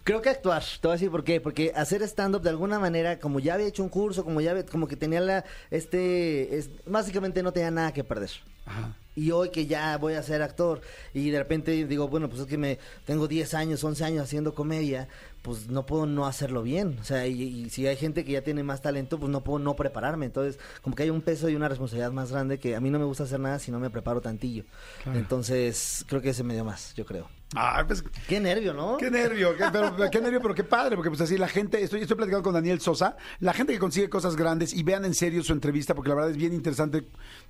Creo 0.04 0.22
que 0.22 0.30
actuar, 0.30 0.62
te 0.64 0.88
voy 0.88 0.92
a 0.92 0.96
decir 0.96 1.10
por 1.10 1.24
qué, 1.24 1.40
porque 1.40 1.72
hacer 1.76 2.04
stand-up 2.04 2.42
de 2.42 2.50
alguna 2.50 2.78
manera, 2.78 3.20
como 3.20 3.40
ya 3.40 3.54
había 3.54 3.68
hecho 3.68 3.84
un 3.84 3.90
curso, 3.90 4.26
como 4.26 4.42
ya 4.42 4.52
había- 4.52 4.66
como 4.66 4.86
que 4.88 4.98
tenía 4.98 5.22
la, 5.22 5.46
este, 5.72 6.58
es- 6.58 6.70
básicamente 6.86 7.42
no 7.42 7.54
tenía 7.54 7.72
nada 7.72 7.94
que 7.94 8.04
perder. 8.04 8.30
Ajá. 8.66 8.98
Y 9.16 9.32
hoy 9.32 9.50
que 9.50 9.66
ya 9.66 9.98
voy 9.98 10.14
a 10.14 10.24
ser 10.24 10.42
actor 10.42 10.82
y 11.14 11.30
de 11.30 11.40
repente 11.40 11.86
digo, 11.86 12.08
bueno, 12.08 12.30
pues 12.30 12.42
es 12.42 12.48
que 12.48 12.58
me 12.58 12.80
tengo 13.06 13.28
10 13.28 13.54
años, 13.54 13.84
11 13.84 14.04
años 14.06 14.24
haciendo 14.24 14.56
comedia, 14.56 15.08
pues 15.44 15.68
no 15.68 15.86
puedo 15.86 16.06
no 16.06 16.26
hacerlo 16.26 16.64
bien. 16.64 16.98
O 17.00 17.04
sea, 17.04 17.28
y, 17.28 17.42
y 17.42 17.70
si 17.70 17.86
hay 17.86 17.96
gente 17.96 18.26
que 18.26 18.32
ya 18.32 18.42
tiene 18.42 18.64
más 18.64 18.82
talento, 18.82 19.20
pues 19.20 19.32
no 19.32 19.44
puedo 19.44 19.60
no 19.60 19.76
prepararme. 19.76 20.26
Entonces, 20.26 20.60
como 20.82 20.96
que 20.96 21.04
hay 21.04 21.10
un 21.10 21.22
peso 21.22 21.50
y 21.50 21.56
una 21.56 21.70
responsabilidad 21.70 22.12
más 22.12 22.32
grande 22.32 22.60
que 22.60 22.76
a 22.76 22.80
mí 22.80 22.90
no 22.90 22.98
me 22.98 23.06
gusta 23.06 23.24
hacer 23.24 23.40
nada 23.40 23.60
si 23.60 23.72
no 23.72 23.80
me 23.80 23.90
preparo 23.90 24.22
tantillo. 24.22 24.64
Claro. 25.04 25.20
Entonces, 25.20 26.06
creo 26.08 26.22
que 26.22 26.30
ese 26.30 26.44
me 26.44 26.54
dio 26.54 26.66
más, 26.66 26.94
yo 26.96 27.06
creo. 27.06 27.28
Ah, 27.56 27.84
pues 27.86 28.04
Qué 28.28 28.40
nervio, 28.40 28.74
¿no? 28.74 28.98
Qué 28.98 29.12
nervio, 29.12 29.56
qué, 29.56 29.66
pero, 29.72 29.96
qué 30.12 30.22
nervio, 30.22 30.42
pero 30.42 30.56
qué 30.56 30.64
padre, 30.64 30.96
porque 30.96 31.10
pues 31.10 31.22
así 31.22 31.38
la 31.38 31.48
gente, 31.48 31.82
estoy, 31.84 32.02
estoy 32.02 32.18
platicando 32.18 32.44
con 32.44 32.54
Daniel 32.54 32.82
Sosa, 32.82 33.18
la 33.40 33.54
gente 33.54 33.74
que 33.74 33.80
consigue 33.80 34.10
cosas 34.10 34.36
grandes 34.36 34.74
y 34.74 34.84
vean 34.84 35.06
en 35.06 35.14
serio 35.14 35.44
su 35.44 35.54
entrevista, 35.54 35.94
porque 35.94 36.10
la 36.10 36.16
verdad 36.16 36.32
es 36.32 36.38
bien 36.38 36.54
interesante, 36.54 37.06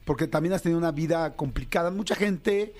porque 0.06 0.28
también 0.28 0.54
has 0.54 0.62
tenido 0.62 0.80
una 0.80 0.92
vida 0.92 1.36
complicada. 1.36 1.92
Mucha 1.92 2.16
gente 2.16 2.74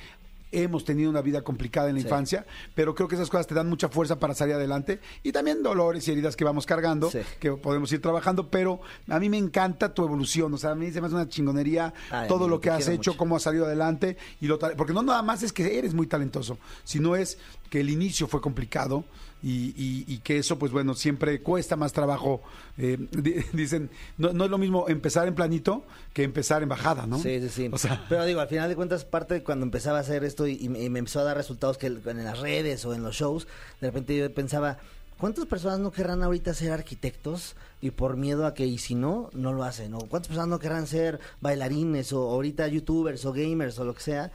hemos 0.54 0.86
tenido 0.86 1.10
una 1.10 1.22
vida 1.22 1.42
complicada 1.42 1.90
en 1.90 1.96
la 1.96 2.02
Sí. 2.02 2.08
infancia, 2.08 2.46
pero 2.76 2.94
creo 2.96 3.08
que 3.08 3.16
esas 3.16 3.30
cosas 3.30 3.48
te 3.48 3.56
dan 3.56 3.68
mucha 3.70 3.90
fuerza 3.90 4.20
para 4.20 4.34
salir 4.34 4.56
adelante 4.56 5.00
y 5.24 5.32
también 5.32 5.64
dolores 5.64 6.08
y 6.08 6.12
heridas 6.12 6.36
que 6.36 6.44
vamos 6.46 6.66
cargando, 6.66 7.10
Sí. 7.12 7.20
que 7.40 7.52
podemos 7.54 7.92
ir 7.92 8.02
trabajando, 8.02 8.50
pero 8.50 8.80
a 9.10 9.20
mí 9.20 9.30
me 9.30 9.38
encanta 9.38 9.94
tu 9.94 10.04
evolución, 10.06 10.54
o 10.54 10.58
sea, 10.58 10.72
a 10.72 10.76
mí 10.76 10.92
se 10.92 11.02
me 11.02 11.08
hace 11.08 11.16
una 11.16 11.28
chingonería 11.28 11.94
Ay, 12.12 12.28
todo 12.28 12.48
lo 12.48 12.62
que 12.62 12.70
has 12.70 12.88
hecho, 12.88 13.12
mucho. 13.12 13.18
cómo 13.18 13.36
has 13.36 13.44
salido 13.44 13.66
adelante 13.66 14.18
y 14.42 14.48
lo 14.48 14.60
porque 14.60 14.94
no 14.94 15.02
nada 15.04 15.22
más 15.22 15.44
es 15.44 15.52
que 15.52 15.78
eres 15.78 15.94
muy 15.94 16.08
talentoso, 16.08 16.58
sino 16.84 17.16
es 17.16 17.38
que 17.74 17.80
el 17.80 17.90
inicio 17.90 18.28
fue 18.28 18.40
complicado 18.40 19.04
y, 19.42 19.74
y- 19.76 20.06
y 20.08 20.20
que 20.20 20.38
eso, 20.38 20.60
pues 20.60 20.72
bueno, 20.72 20.94
siempre 20.94 21.42
cuesta 21.42 21.76
más 21.76 21.92
trabajo. 21.92 22.44
eh, 22.78 23.00
di- 23.12 23.38
dicen, 23.54 23.90
no, 24.20 24.32
no 24.32 24.46
es 24.46 24.52
lo 24.52 24.60
mismo 24.60 24.86
empezar 24.90 25.28
en 25.28 25.34
planito 25.34 25.84
que 26.14 26.22
empezar 26.22 26.62
en 26.62 26.70
bajada, 26.70 27.08
¿no? 27.08 27.18
Sí, 27.18 27.40
sí, 27.42 27.50
sí. 27.50 27.70
O 27.74 27.80
sea, 27.80 28.06
Pero 28.10 28.26
digo, 28.26 28.42
al 28.42 28.48
final 28.48 28.70
de 28.70 28.76
cuentas, 28.76 29.06
parte 29.06 29.34
de 29.34 29.44
cuando 29.44 29.66
empezaba 29.66 29.98
a 29.98 30.02
hacer 30.02 30.24
esto 30.24 30.46
y, 30.46 30.54
y 30.64 30.70
me 30.70 31.00
empezó 31.00 31.22
a 31.22 31.24
dar 31.24 31.36
resultados 31.36 31.80
que 31.80 31.88
en 31.88 32.24
las 32.24 32.40
redes 32.42 32.86
o 32.86 32.94
en 32.94 33.02
los 33.02 33.16
shows, 33.16 33.48
de 33.82 33.88
repente 33.88 34.16
yo 34.16 34.32
pensaba, 34.32 34.78
¿cuántas 35.18 35.48
personas 35.48 35.80
no 35.80 35.92
querrán 35.92 36.22
ahorita 36.22 36.54
ser 36.54 36.72
arquitectos 36.74 37.56
y 37.82 37.90
por 37.90 38.18
miedo 38.18 38.46
a 38.46 38.54
que, 38.54 38.68
y 38.68 38.78
si 38.78 38.94
no, 38.94 39.32
no 39.34 39.52
lo 39.52 39.64
hacen? 39.64 39.96
¿O 39.96 40.00
cuántas 40.02 40.28
personas 40.28 40.48
no 40.50 40.60
querrán 40.60 40.86
ser 40.86 41.20
bailarines 41.42 42.14
o 42.14 42.22
ahorita 42.30 42.68
youtubers 42.68 43.26
o 43.26 43.34
gamers 43.34 43.80
o 43.80 43.84
lo 43.84 43.96
que 43.96 44.02
sea? 44.04 44.32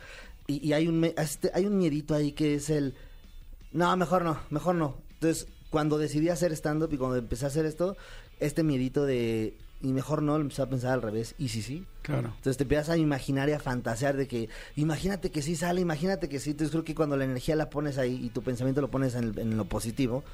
Y, 0.48 0.66
y 0.66 0.72
hay, 0.72 0.88
un, 0.88 1.04
este- 1.04 1.52
hay 1.54 1.66
un 1.66 1.78
miedito 1.78 2.14
ahí 2.16 2.32
que 2.32 2.54
es 2.56 2.68
el, 2.70 2.94
no, 3.72 3.96
mejor 3.96 4.22
no, 4.24 4.38
mejor 4.50 4.74
no. 4.74 4.96
Entonces, 5.14 5.46
cuando 5.70 5.98
decidí 5.98 6.28
hacer 6.28 6.52
stand-up 6.52 6.92
y 6.92 6.96
cuando 6.96 7.16
empecé 7.16 7.44
a 7.44 7.48
hacer 7.48 7.66
esto, 7.66 7.96
este 8.40 8.62
miedito 8.62 9.04
de, 9.04 9.54
y 9.82 9.88
mejor 9.92 10.22
no, 10.22 10.36
lo 10.36 10.42
empecé 10.42 10.62
a 10.62 10.66
pensar 10.70 10.92
al 10.92 11.02
revés, 11.02 11.34
y 11.38 11.48
sí, 11.48 11.60
sí. 11.62 11.84
claro. 12.02 12.28
Entonces 12.36 12.56
te 12.56 12.62
empiezas 12.64 12.88
a 12.90 12.96
imaginar 12.96 13.48
y 13.48 13.52
a 13.52 13.60
fantasear 13.60 14.16
de 14.16 14.26
que, 14.26 14.48
imagínate 14.76 15.30
que 15.30 15.42
sí 15.42 15.56
sale, 15.56 15.80
imagínate 15.80 16.28
que 16.28 16.40
sí. 16.40 16.50
Entonces 16.50 16.70
creo 16.70 16.84
que 16.84 16.94
cuando 16.94 17.16
la 17.16 17.24
energía 17.24 17.56
la 17.56 17.68
pones 17.68 17.98
ahí 17.98 18.14
y 18.24 18.30
tu 18.30 18.42
pensamiento 18.42 18.80
lo 18.80 18.88
pones 18.90 19.14
en, 19.14 19.24
el- 19.24 19.38
en 19.38 19.56
lo 19.56 19.64
positivo, 19.66 20.24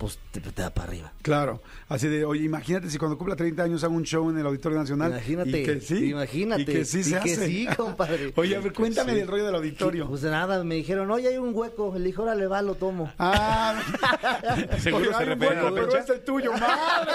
pues 0.00 0.18
te, 0.32 0.40
te 0.40 0.62
da 0.62 0.70
para 0.70 0.88
arriba. 0.88 1.12
Claro, 1.20 1.60
así 1.90 2.08
de, 2.08 2.24
oye, 2.24 2.42
imagínate 2.44 2.88
si 2.88 2.96
cuando 2.96 3.18
cumpla 3.18 3.36
30 3.36 3.62
años 3.62 3.84
hago 3.84 3.94
un 3.94 4.02
show 4.04 4.30
en 4.30 4.38
el 4.38 4.46
Auditorio 4.46 4.78
Nacional. 4.78 5.10
Imagínate, 5.12 5.60
y 5.60 5.64
que 5.66 5.80
sí, 5.82 6.06
imagínate, 6.10 6.62
Y 6.62 6.64
que 6.64 6.84
sí 6.86 7.00
y 7.00 7.04
se 7.04 7.20
que 7.20 7.32
hace. 7.34 7.46
sí, 7.46 7.68
compadre. 7.76 8.32
Oye, 8.36 8.56
a 8.56 8.60
ver, 8.60 8.72
cuéntame 8.72 9.12
Sí. 9.12 9.18
del 9.18 9.28
rollo 9.28 9.44
del 9.44 9.54
auditorio. 9.56 10.08
Pues 10.08 10.22
nada, 10.22 10.64
me 10.64 10.76
dijeron, 10.76 11.10
oye, 11.10 11.28
hay 11.28 11.36
un 11.36 11.54
hueco. 11.54 11.92
Le 11.98 12.06
dije, 12.06 12.20
órale, 12.22 12.46
va, 12.46 12.62
lo 12.62 12.74
tomo. 12.76 13.12
Ah, 13.18 13.78
Seguro 14.78 15.04
oye, 15.04 15.14
se 15.14 15.22
hay 15.22 15.30
un 15.32 15.42
hueco, 15.42 15.74
pero 15.74 15.96
es 15.98 16.08
el 16.08 16.24
tuyo, 16.24 16.52
madre. 16.52 17.12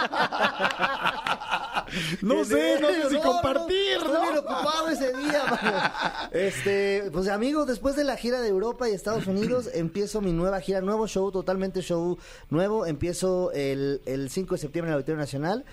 No 2.21 2.43
sé, 2.45 2.79
no 2.79 2.87
sé 2.87 3.09
si 3.09 3.17
compartir, 3.17 3.97
¿no? 4.03 4.21
bien 4.21 4.37
ocupado 4.37 4.89
ese 4.89 5.13
día, 5.13 5.43
mano. 5.49 6.29
Este, 6.31 7.09
pues 7.11 7.27
amigos, 7.27 7.67
después 7.67 7.95
de 7.95 8.03
la 8.03 8.17
gira 8.17 8.41
de 8.41 8.49
Europa 8.49 8.89
y 8.89 8.93
Estados 8.93 9.27
Unidos, 9.27 9.69
empiezo 9.73 10.21
mi 10.21 10.33
nueva 10.33 10.59
gira, 10.61 10.81
nuevo 10.81 11.07
show, 11.07 11.31
totalmente 11.31 11.81
show 11.81 12.17
nuevo. 12.49 12.85
Empiezo 12.85 13.51
el, 13.53 14.01
el 14.05 14.29
5 14.29 14.55
de 14.55 14.61
septiembre 14.61 14.89
en 14.89 14.93
el 14.93 14.95
Auditorio 14.97 15.19
Nacional. 15.19 15.65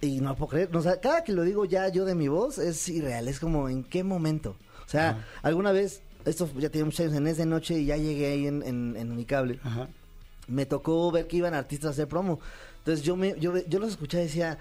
Y 0.00 0.20
no 0.20 0.36
puedo 0.36 0.50
creer, 0.50 0.76
o 0.76 0.82
sea, 0.82 1.00
cada 1.00 1.24
que 1.24 1.32
lo 1.32 1.42
digo 1.42 1.64
ya 1.64 1.88
yo 1.88 2.04
de 2.04 2.14
mi 2.14 2.28
voz 2.28 2.58
es 2.58 2.86
irreal, 2.90 3.28
es 3.28 3.40
como 3.40 3.68
en 3.70 3.82
qué 3.82 4.04
momento. 4.04 4.54
O 4.84 4.88
sea, 4.88 5.24
alguna 5.42 5.72
vez, 5.72 6.02
esto 6.26 6.48
ya 6.58 6.68
tiene 6.68 6.84
muchos 6.84 7.00
años, 7.00 7.14
en 7.14 7.26
Es 7.26 7.38
de 7.38 7.46
Noche 7.46 7.78
y 7.78 7.86
ya 7.86 7.96
llegué 7.96 8.26
ahí 8.26 8.46
en, 8.46 8.62
en, 8.62 8.94
en 8.96 9.10
Unicable 9.10 9.58
Ajá. 9.64 9.88
me 10.48 10.66
tocó 10.66 11.10
ver 11.10 11.26
que 11.26 11.38
iban 11.38 11.54
artistas 11.54 11.88
a 11.88 11.90
hacer 11.92 12.08
promo. 12.08 12.40
Entonces 12.78 13.04
yo 13.04 13.16
me, 13.16 13.40
yo, 13.40 13.56
yo 13.66 13.78
los 13.78 13.90
escuché 13.92 14.20
y 14.20 14.24
decía, 14.24 14.58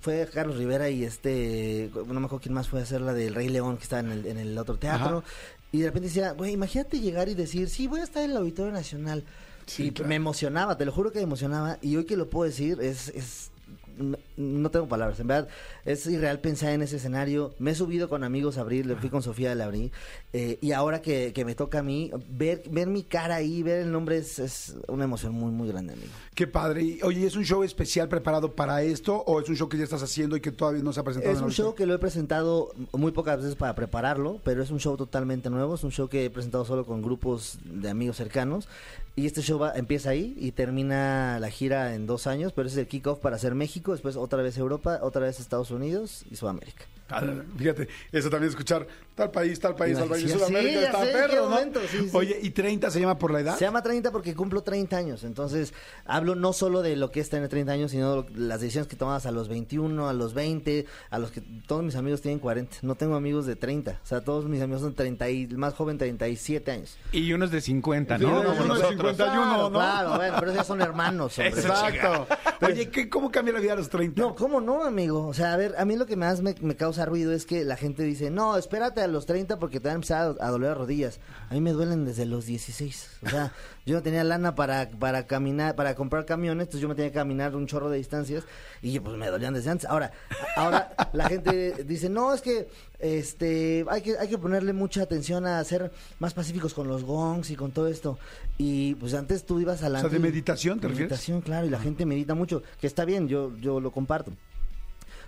fue 0.00 0.28
Carlos 0.32 0.56
Rivera 0.56 0.88
y 0.88 1.04
este, 1.04 1.90
no 1.94 2.04
me 2.04 2.26
acuerdo 2.26 2.40
quién 2.40 2.54
más 2.54 2.68
fue 2.68 2.80
a 2.80 2.82
hacer 2.82 3.00
la 3.00 3.12
del 3.12 3.34
Rey 3.34 3.48
León 3.48 3.76
que 3.76 3.82
estaba 3.82 4.00
en 4.00 4.12
el, 4.12 4.26
en 4.26 4.38
el 4.38 4.56
otro 4.58 4.76
teatro. 4.76 5.18
Ajá. 5.18 5.26
Y 5.72 5.80
de 5.80 5.86
repente 5.86 6.08
decía, 6.08 6.32
güey, 6.32 6.52
imagínate 6.52 7.00
llegar 7.00 7.28
y 7.28 7.34
decir, 7.34 7.68
sí, 7.68 7.86
voy 7.86 8.00
a 8.00 8.04
estar 8.04 8.22
en 8.22 8.30
el 8.30 8.36
Auditorio 8.36 8.72
Nacional. 8.72 9.24
Sí, 9.66 9.86
y 9.86 9.90
claro. 9.90 10.08
me 10.08 10.14
emocionaba, 10.14 10.76
te 10.76 10.84
lo 10.84 10.92
juro 10.92 11.12
que 11.12 11.18
me 11.18 11.24
emocionaba. 11.24 11.78
Y 11.82 11.96
hoy 11.96 12.04
que 12.04 12.16
lo 12.16 12.30
puedo 12.30 12.48
decir, 12.48 12.78
es, 12.80 13.08
es 13.08 13.50
no, 13.96 14.16
no 14.36 14.70
tengo 14.70 14.88
palabras, 14.88 15.18
en 15.20 15.26
verdad 15.26 15.48
es 15.84 16.06
irreal 16.06 16.40
pensar 16.40 16.70
en 16.70 16.82
ese 16.82 16.96
escenario. 16.96 17.54
Me 17.58 17.70
he 17.70 17.74
subido 17.74 18.08
con 18.08 18.24
amigos 18.24 18.58
a 18.58 18.62
abrir, 18.62 18.86
le 18.86 18.96
fui 18.96 19.08
con 19.08 19.22
Sofía 19.22 19.54
le 19.54 19.62
abrí. 19.62 19.92
eh, 20.32 20.58
y 20.60 20.72
ahora 20.72 21.00
que, 21.02 21.32
que 21.32 21.44
me 21.44 21.54
toca 21.54 21.78
a 21.78 21.82
mí, 21.82 22.10
ver, 22.28 22.62
ver 22.70 22.88
mi 22.88 23.02
cara 23.04 23.36
ahí, 23.36 23.62
ver 23.62 23.80
el 23.82 23.92
nombre 23.92 24.18
es, 24.18 24.38
es 24.38 24.74
una 24.88 25.04
emoción 25.04 25.32
muy, 25.32 25.50
muy 25.52 25.68
grande, 25.68 25.92
amigo. 25.94 26.08
Qué 26.34 26.46
padre. 26.46 26.82
Y, 26.82 27.00
oye, 27.02 27.26
¿es 27.26 27.36
un 27.36 27.44
show 27.44 27.62
especial 27.62 28.08
preparado 28.08 28.52
para 28.54 28.82
esto 28.82 29.16
o 29.26 29.40
es 29.40 29.48
un 29.48 29.56
show 29.56 29.68
que 29.68 29.78
ya 29.78 29.84
estás 29.84 30.02
haciendo 30.02 30.36
y 30.36 30.40
que 30.40 30.52
todavía 30.52 30.82
no 30.82 30.92
se 30.92 31.00
ha 31.00 31.04
presentado? 31.04 31.34
Es 31.34 31.40
un 31.42 31.50
show 31.52 31.74
que 31.74 31.86
lo 31.86 31.94
he 31.94 31.98
presentado 31.98 32.72
muy 32.92 33.12
pocas 33.12 33.38
veces 33.38 33.54
para 33.54 33.74
prepararlo, 33.74 34.40
pero 34.44 34.62
es 34.62 34.70
un 34.70 34.80
show 34.80 34.96
totalmente 34.96 35.48
nuevo. 35.50 35.76
Es 35.76 35.84
un 35.84 35.92
show 35.92 36.08
que 36.08 36.24
he 36.26 36.30
presentado 36.30 36.64
solo 36.64 36.84
con 36.84 37.00
grupos 37.00 37.58
de 37.64 37.88
amigos 37.88 38.16
cercanos. 38.16 38.68
Y 39.18 39.24
este 39.24 39.40
show 39.40 39.58
va- 39.58 39.72
empieza 39.74 40.10
ahí 40.10 40.36
y 40.38 40.50
termina 40.52 41.38
la 41.40 41.48
gira 41.48 41.94
en 41.94 42.06
dos 42.06 42.26
años, 42.26 42.52
pero 42.52 42.68
ese 42.68 42.76
es 42.80 42.80
el 42.82 42.86
kickoff 42.88 43.18
para 43.20 43.36
hacer 43.36 43.54
México, 43.54 43.85
después 43.92 44.16
otra 44.16 44.42
vez 44.42 44.56
Europa, 44.58 45.00
otra 45.02 45.22
vez 45.22 45.40
Estados 45.40 45.70
Unidos 45.70 46.24
y 46.30 46.36
Sudamérica. 46.36 46.86
Fíjate, 47.56 47.88
eso 48.12 48.30
también 48.30 48.50
escuchar 48.50 48.86
tal 49.14 49.30
país, 49.30 49.58
tal 49.60 49.74
país, 49.74 49.96
tal 49.98 50.08
país, 50.08 50.24
Sí, 50.24 50.28
Sudamérica, 50.30 50.80
está 50.86 51.00
perro, 51.02 51.44
¿no? 51.44 51.50
momento, 51.50 51.80
sí, 51.90 51.98
sí. 52.00 52.10
Oye, 52.12 52.38
¿y 52.42 52.50
30 52.50 52.90
se 52.90 53.00
llama 53.00 53.16
por 53.16 53.30
la 53.32 53.40
edad? 53.40 53.56
Se 53.56 53.64
llama 53.64 53.82
30 53.82 54.10
porque 54.12 54.34
cumplo 54.34 54.62
30 54.62 54.96
años. 54.96 55.24
Entonces, 55.24 55.72
hablo 56.04 56.34
no 56.34 56.52
solo 56.52 56.82
de 56.82 56.96
lo 56.96 57.10
que 57.10 57.20
es 57.20 57.30
tener 57.30 57.48
30 57.48 57.72
años, 57.72 57.92
sino 57.92 58.16
lo- 58.16 58.26
las 58.34 58.60
decisiones 58.60 58.88
que 58.88 58.96
tomabas 58.96 59.24
a 59.24 59.30
los 59.30 59.48
21, 59.48 60.08
a 60.08 60.12
los 60.12 60.34
20, 60.34 60.84
a 61.10 61.18
los 61.18 61.30
que 61.30 61.40
todos 61.66 61.82
mis 61.82 61.94
amigos 61.96 62.20
tienen 62.20 62.40
40. 62.40 62.76
No 62.82 62.94
tengo 62.96 63.14
amigos 63.14 63.46
de 63.46 63.56
30. 63.56 64.00
O 64.02 64.06
sea, 64.06 64.20
todos 64.22 64.44
mis 64.46 64.60
amigos 64.60 64.82
son 64.82 64.94
30 64.94 65.30
y 65.30 65.44
el 65.44 65.56
más 65.56 65.72
joven 65.74 65.96
37 65.98 66.70
años. 66.72 66.98
Y 67.12 67.32
unos 67.32 67.50
de 67.50 67.60
50, 67.62 68.18
Sí, 68.18 68.24
¿no? 68.24 68.40
uno 68.40 68.50
Como 68.50 68.62
de 68.62 68.68
nosotros. 68.68 68.90
51, 68.90 69.42
claro, 69.42 69.62
¿no? 69.62 69.70
claro, 69.70 70.16
bueno, 70.16 70.34
pero 70.40 70.50
esos 70.50 70.56
ya 70.62 70.64
son 70.64 70.82
hermanos, 70.82 71.38
hombre. 71.38 71.60
Exacto. 71.60 72.26
Oye, 72.62 72.90
¿qué, 72.90 73.08
¿cómo 73.08 73.30
cambia 73.30 73.54
la 73.54 73.60
vida 73.60 73.72
a 73.72 73.76
los 73.76 73.88
30? 73.88 74.20
No, 74.20 74.34
¿cómo 74.34 74.60
no, 74.60 74.84
amigo? 74.84 75.26
O 75.26 75.34
sea, 75.34 75.52
a 75.52 75.56
ver, 75.56 75.74
a 75.78 75.84
mí 75.84 75.96
lo 75.96 76.04
que 76.06 76.16
más 76.16 76.40
me, 76.42 76.54
me 76.60 76.74
causa 76.76 76.95
ruido 77.04 77.32
es 77.32 77.44
que 77.44 77.64
la 77.64 77.76
gente 77.76 78.02
dice, 78.04 78.30
no, 78.30 78.56
espérate 78.56 79.02
a 79.02 79.06
los 79.08 79.26
30 79.26 79.58
porque 79.58 79.80
te 79.80 79.88
van 79.88 79.92
a 79.92 79.94
empezar 79.96 80.36
a, 80.40 80.46
a 80.46 80.50
doler 80.50 80.70
las 80.70 80.78
rodillas. 80.78 81.20
A 81.50 81.54
mí 81.54 81.60
me 81.60 81.72
duelen 81.72 82.04
desde 82.04 82.24
los 82.24 82.46
16. 82.46 83.10
O 83.26 83.28
sea, 83.28 83.52
yo 83.86 83.94
no 83.94 84.02
tenía 84.02 84.24
lana 84.24 84.54
para, 84.54 84.90
para 84.90 85.26
caminar, 85.26 85.76
para 85.76 85.94
comprar 85.94 86.24
camiones, 86.24 86.64
entonces 86.64 86.80
yo 86.80 86.88
me 86.88 86.94
tenía 86.94 87.10
que 87.10 87.18
caminar 87.18 87.54
un 87.54 87.66
chorro 87.66 87.90
de 87.90 87.98
distancias 87.98 88.44
y 88.82 88.98
pues 89.00 89.16
me 89.16 89.28
dolían 89.28 89.54
desde 89.54 89.70
antes. 89.70 89.88
Ahora, 89.88 90.12
ahora 90.56 90.94
la 91.12 91.28
gente 91.28 91.84
dice, 91.84 92.08
no, 92.08 92.32
es 92.34 92.42
que 92.42 92.68
este 92.98 93.84
hay 93.90 94.00
que 94.00 94.18
hay 94.18 94.28
que 94.28 94.38
ponerle 94.38 94.72
mucha 94.72 95.02
atención 95.02 95.46
a 95.46 95.62
ser 95.64 95.92
más 96.18 96.32
pacíficos 96.32 96.72
con 96.72 96.88
los 96.88 97.04
gongs 97.04 97.50
y 97.50 97.56
con 97.56 97.72
todo 97.72 97.88
esto. 97.88 98.18
Y 98.58 98.94
pues 98.94 99.14
antes 99.14 99.44
tú 99.44 99.60
ibas 99.60 99.82
a 99.82 99.88
la 99.88 99.98
O 99.98 100.02
sea, 100.02 100.10
¿de 100.10 100.18
meditación 100.18 100.80
te 100.80 100.88
refieres? 100.88 101.10
Meditación, 101.10 101.40
claro, 101.42 101.66
y 101.66 101.70
la 101.70 101.78
gente 101.78 102.06
medita 102.06 102.34
mucho, 102.34 102.62
que 102.80 102.86
está 102.86 103.04
bien, 103.04 103.28
yo 103.28 103.56
yo 103.58 103.80
lo 103.80 103.92
comparto. 103.92 104.32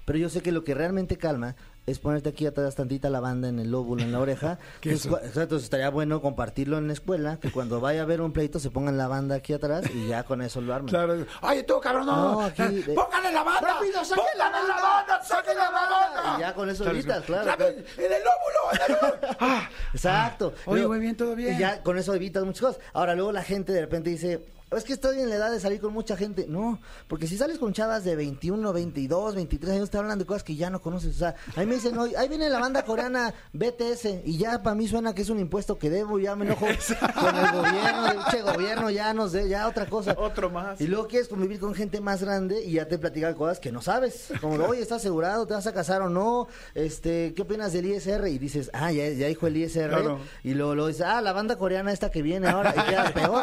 Pero 0.09 0.21
yo 0.21 0.31
sé 0.31 0.41
que 0.41 0.53
lo 0.53 0.65
que 0.65 0.73
realmente 0.73 1.19
calma 1.19 1.55
es 1.85 1.99
ponerte 1.99 2.31
aquí 2.31 2.47
atrás 2.47 2.75
tantita 2.75 3.11
lavanda 3.11 3.51
en 3.51 3.59
el 3.59 3.71
lóbulo, 3.71 4.03
en 4.03 4.11
la 4.11 4.21
oreja. 4.21 4.59
¿Qué 4.81 4.93
Entonces, 4.93 5.65
estaría 5.65 5.91
bueno 5.91 6.23
compartirlo 6.23 6.79
en 6.79 6.87
la 6.87 6.95
escuela, 6.95 7.39
que 7.39 7.53
cuando 7.53 7.79
vaya 7.79 8.01
a 8.01 8.03
haber 8.05 8.23
un 8.23 8.33
pleito 8.33 8.59
se 8.59 8.71
pongan 8.71 8.97
la 8.97 9.07
banda 9.07 9.35
aquí 9.35 9.53
atrás 9.53 9.85
y 9.95 10.09
ya 10.09 10.23
con 10.23 10.41
eso 10.41 10.63
lo 10.63 10.73
arman. 10.73 10.89
Claro. 10.89 11.27
Oye, 11.43 11.63
tú, 11.63 11.79
cabrón, 11.79 12.07
no. 12.07 12.33
No, 12.33 12.41
aquí, 12.41 12.63
eh, 12.63 12.95
Póngale 12.95 13.31
la 13.31 13.43
banda. 13.43 13.61
rápido, 13.61 14.03
saquen 14.03 14.25
la 14.39 14.45
la 14.47 14.51
banda, 14.51 14.75
banda. 14.83 15.23
Saquen 15.23 15.57
la 15.59 15.71
banda. 15.71 16.35
Y 16.39 16.41
ya 16.41 16.55
con 16.55 16.71
eso 16.71 16.89
evitas, 16.89 17.23
claro. 17.25 17.53
En 17.67 17.75
el 17.77 18.23
lóbulo. 18.25 18.73
en 18.73 18.81
el 18.81 18.93
lóbulo. 19.03 19.19
Ah. 19.41 19.69
Exacto. 19.93 20.55
Oye, 20.65 20.87
muy 20.87 21.01
bien, 21.01 21.19
todo 21.19 21.35
bien. 21.35 21.55
Y 21.55 21.59
ya 21.59 21.83
con 21.83 21.99
eso 21.99 22.15
evitas 22.15 22.45
muchas 22.45 22.63
cosas. 22.63 22.83
Ahora, 22.95 23.15
luego 23.15 23.31
la 23.31 23.43
gente 23.43 23.75
de 23.75 23.83
repente 23.83 24.09
dice, 24.09 24.41
es 24.77 24.85
que 24.85 24.93
estoy 24.93 25.21
en 25.21 25.29
la 25.31 25.37
edad 25.37 25.51
de 25.51 25.61
salir 25.61 25.81
con 25.81 25.93
mucha 25.93 26.17
gente. 26.17 26.47
No, 26.49 26.81
porque 27.07 27.27
si 27.27 27.37
sales 27.37 27.59
con 27.59 27.73
chavas 27.73 28.05
de 28.05 28.17
21, 28.17 28.73
22, 28.73 29.35
23 29.35 29.73
años, 29.75 29.91
te 29.91 29.99
hablan 29.99 30.19
de 30.19 30.27
cosas 30.27 30.45
que 30.45 30.57
ya 30.57 30.71
no 30.71 30.81
conoces. 30.81 31.17
O 31.17 31.19
sea, 31.19 31.35
ahí 31.57 31.67
me 31.67 31.77
dicen, 31.77 31.97
"Oye, 31.99 32.17
ahí 32.17 32.29
viene 32.29 32.49
la 32.51 32.59
banda 32.59 32.85
coreana 32.85 33.33
BTS 33.53 34.23
y 34.25 34.39
ya 34.39 34.63
para 34.63 34.75
mí 34.75 34.87
suena 34.89 35.15
que 35.15 35.23
es 35.23 35.31
un 35.31 35.39
impuesto 35.39 35.79
que 35.79 35.91
debo, 35.91 36.19
ya 36.19 36.37
me 36.37 36.45
enojo 36.45 36.67
con 36.67 37.37
el 37.37 37.53
gobierno, 37.53 38.07
el 38.13 38.25
che 38.31 38.43
gobierno, 38.43 38.91
ya 38.91 39.15
no 39.15 39.29
sé, 39.29 39.49
ya 39.49 39.69
otra 39.69 39.87
cosa. 39.87 40.15
Otro 40.19 40.51
más. 40.51 40.81
Y 40.81 40.87
luego 40.87 41.07
quieres 41.09 41.29
convivir 41.29 41.61
con 41.61 41.75
gente 41.75 42.01
más 42.01 42.23
grande 42.23 42.63
y 42.65 42.73
ya 42.73 42.87
te 42.89 42.99
platican 42.99 43.35
cosas 43.35 43.61
que 43.61 43.73
no 43.73 43.81
sabes. 43.81 44.33
Como, 44.41 44.57
oye, 44.65 44.83
¿estás 44.83 44.99
asegurado? 44.99 45.47
¿Te 45.47 45.55
vas 45.55 45.67
a 45.67 45.73
casar 45.73 46.03
o 46.03 46.09
no? 46.11 46.49
Este, 46.75 47.33
¿qué 47.35 47.43
opinas 47.43 47.73
del 47.73 47.87
ISR? 47.87 48.29
Y 48.29 48.39
dices, 48.39 48.71
ah, 48.73 48.93
ya, 48.93 49.09
ya 49.09 49.27
dijo 49.29 49.47
el 49.47 49.57
ISR. 49.57 49.89
Claro. 49.89 50.19
Y 50.43 50.55
luego, 50.55 50.75
luego 50.75 50.89
dices, 50.89 51.07
ah, 51.07 51.21
la 51.21 51.33
banda 51.33 51.57
coreana 51.57 51.93
esta 51.93 52.11
que 52.11 52.23
viene 52.23 52.49
ahora 52.49 52.75
y 52.77 52.91
queda 52.91 53.11
peor. 53.13 53.43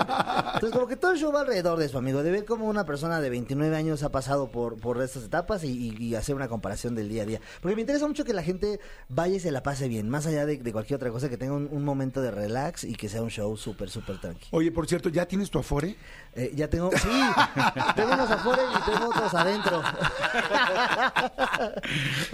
Entonces, 0.56 0.72
como 0.72 0.88
que 0.88 0.96
todo 0.96 1.15
el 1.16 1.22
show 1.22 1.32
va 1.32 1.42
alrededor 1.42 1.80
de 1.80 1.86
eso, 1.86 1.98
amigo. 1.98 2.22
De 2.24 2.32
ver 2.32 2.46
cómo 2.46 2.66
una 2.66 2.86
persona 2.86 3.20
de 3.22 3.30
29 3.30 3.76
años 3.76 4.04
ha 4.04 4.12
pasado 4.12 4.52
por, 4.52 4.78
por 4.80 5.02
estas 5.02 5.24
etapas 5.24 5.64
y, 5.64 6.14
hacer 6.16 6.36
una 6.36 6.48
comparación 6.48 6.96
del 6.96 7.10
día 7.10 7.24
a 7.24 7.26
día. 7.26 7.42
Porque 7.62 7.76
me 7.76 7.82
interesa 7.82 8.08
mucho 8.08 8.24
que 8.24 8.34
la 8.34 8.44
gente 8.44 8.80
vaya 9.10 9.36
y 9.36 9.40
se 9.40 9.52
la 9.52 9.64
pase 9.64 9.88
bien, 9.88 10.10
más 10.10 10.26
allá 10.28 10.46
de, 10.46 10.58
de 10.58 10.72
cualquier 10.72 10.98
otra 10.98 11.10
cosa, 11.12 11.28
que 11.30 11.38
tenga 11.38 11.54
un, 11.54 11.68
un 11.72 11.84
momento 11.84 12.22
de 12.22 12.32
relax 12.32 12.84
y 12.84 12.96
que 12.96 13.10
sea 13.10 13.22
un 13.22 13.30
show 13.30 13.58
súper, 13.58 13.90
súper 13.90 14.20
tranquilo. 14.20 14.48
Oye, 14.52 14.72
por 14.72 14.88
cierto, 14.88 15.10
¿ya 15.10 15.26
tienes 15.26 15.50
tu 15.50 15.60
afore? 15.60 15.96
Eh, 16.36 16.52
ya 16.56 16.70
tengo, 16.70 16.92
sí, 16.92 17.08
tengo 17.96 18.14
unos 18.14 18.30
afuera 18.30 18.64
y 18.72 18.92
tengo 18.92 19.10
otros 19.10 19.34
adentro. 19.34 19.82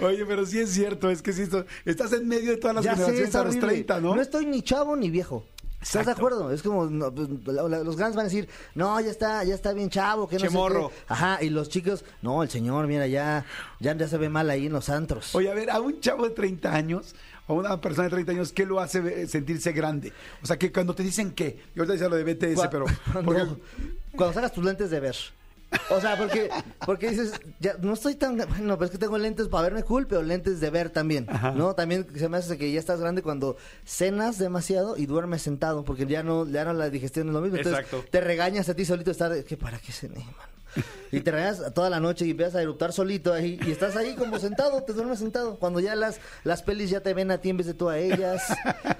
Oye, 0.00 0.24
pero 0.26 0.44
sí 0.46 0.58
es 0.60 0.70
cierto, 0.70 1.10
es 1.10 1.22
que 1.22 1.32
sí, 1.32 1.42
esto- 1.42 1.64
estás 1.84 2.12
en 2.12 2.26
medio 2.28 2.50
de 2.50 2.56
todas 2.56 2.76
las 2.76 2.84
ya 2.84 2.92
generaciones 2.94 3.28
es 3.28 3.34
a 3.34 3.38
los 3.44 3.48
horrible. 3.56 3.68
30, 3.84 4.00
¿no? 4.00 4.20
estoy 4.20 4.46
ni 4.46 4.62
chavo 4.62 4.96
ni 4.96 5.10
viejo. 5.10 5.44
¿Estás 5.82 6.06
de 6.06 6.12
acuerdo? 6.12 6.50
Es 6.52 6.62
como, 6.62 6.86
no, 6.86 7.12
pues, 7.12 7.28
la- 7.46 7.68
la- 7.68 7.78
los 7.82 7.96
grandes 7.96 8.16
van 8.16 8.26
a 8.26 8.28
decir, 8.28 8.48
no, 8.74 9.00
ya 9.00 9.10
está, 9.10 9.42
ya 9.44 9.54
está 9.54 9.72
bien 9.72 9.90
chavo, 9.90 10.28
que 10.28 10.36
no 10.36 10.40
sé 10.40 10.46
Chemorro. 10.48 10.88
qué. 10.90 10.94
Ajá, 11.08 11.42
y 11.42 11.50
los 11.50 11.68
chicos, 11.68 12.04
no, 12.22 12.42
el 12.42 12.48
señor, 12.48 12.86
mira, 12.86 13.06
ya, 13.08 13.44
ya, 13.80 13.96
ya 13.96 14.06
se 14.08 14.16
ve 14.16 14.28
mal 14.28 14.48
ahí 14.48 14.66
en 14.66 14.72
los 14.72 14.88
antros. 14.88 15.34
Oye, 15.34 15.50
a 15.50 15.54
ver, 15.54 15.70
a 15.70 15.80
un 15.80 16.00
chavo 16.00 16.24
de 16.24 16.30
30 16.30 16.72
años, 16.72 17.14
a 17.48 17.52
una 17.52 17.80
persona 17.80 18.04
de 18.04 18.10
30 18.10 18.32
años, 18.32 18.52
¿qué 18.52 18.64
lo 18.64 18.78
hace 18.80 19.26
sentirse 19.26 19.72
grande? 19.72 20.12
O 20.42 20.46
sea, 20.46 20.56
que 20.56 20.70
cuando 20.72 20.94
te 20.94 21.02
dicen 21.02 21.32
qué, 21.32 21.58
yo 21.74 21.82
ahorita 21.82 21.92
decía 21.94 22.08
lo 22.08 22.16
de 22.16 22.24
BTS, 22.24 22.68
pero... 22.70 22.86
cuando, 23.12 23.22
porque- 23.24 23.60
cuando 24.16 24.32
sacas 24.34 24.52
tus 24.52 24.64
lentes 24.64 24.88
de 24.90 25.00
ver. 25.00 25.16
O 25.90 26.00
sea, 26.00 26.16
porque, 26.16 26.50
porque 26.84 27.10
dices, 27.10 27.32
ya 27.60 27.74
no 27.80 27.94
estoy 27.94 28.14
tan, 28.14 28.36
bueno, 28.36 28.76
pero 28.76 28.84
es 28.84 28.90
que 28.90 28.98
tengo 28.98 29.18
lentes 29.18 29.48
para 29.48 29.64
verme 29.64 29.82
cool, 29.82 30.06
pero 30.06 30.22
lentes 30.22 30.60
de 30.60 30.70
ver 30.70 30.90
también, 30.90 31.26
¿no? 31.54 31.74
También 31.74 32.06
se 32.16 32.28
me 32.28 32.36
hace 32.36 32.58
que 32.58 32.70
ya 32.72 32.80
estás 32.80 33.00
grande 33.00 33.22
cuando 33.22 33.56
cenas 33.84 34.38
demasiado 34.38 34.96
y 34.96 35.06
duermes 35.06 35.42
sentado, 35.42 35.84
porque 35.84 36.06
ya 36.06 36.22
no, 36.22 36.46
ya 36.46 36.64
no 36.64 36.72
la 36.72 36.90
digestión 36.90 37.28
es 37.28 37.34
lo 37.34 37.40
mismo. 37.40 37.56
Entonces, 37.56 37.84
Exacto. 37.84 38.04
te 38.10 38.20
regañas 38.20 38.68
a 38.68 38.74
ti 38.74 38.84
solito 38.84 39.10
estar, 39.10 39.32
de, 39.32 39.44
¿qué 39.44 39.56
para 39.56 39.78
qué 39.78 39.92
cené, 39.92 40.20
man? 40.20 40.61
Y 41.12 41.20
te 41.20 41.30
regañas 41.30 41.74
toda 41.74 41.90
la 41.90 42.00
noche 42.00 42.24
y 42.24 42.30
empiezas 42.30 42.54
a 42.54 42.62
eruptar 42.62 42.92
solito 42.94 43.34
ahí 43.34 43.60
y 43.66 43.70
estás 43.70 43.96
ahí 43.96 44.14
como 44.14 44.38
sentado, 44.38 44.82
te 44.82 44.94
duermes 44.94 45.18
sentado. 45.18 45.56
Cuando 45.56 45.78
ya 45.78 45.94
las, 45.94 46.20
las 46.42 46.62
pelis 46.62 46.88
ya 46.88 47.00
te 47.00 47.12
ven 47.12 47.30
a 47.30 47.36
ti 47.38 47.50
en 47.50 47.58
vez 47.58 47.66
de 47.66 47.74
tú 47.74 47.90
a 47.90 47.98
ellas. 47.98 48.42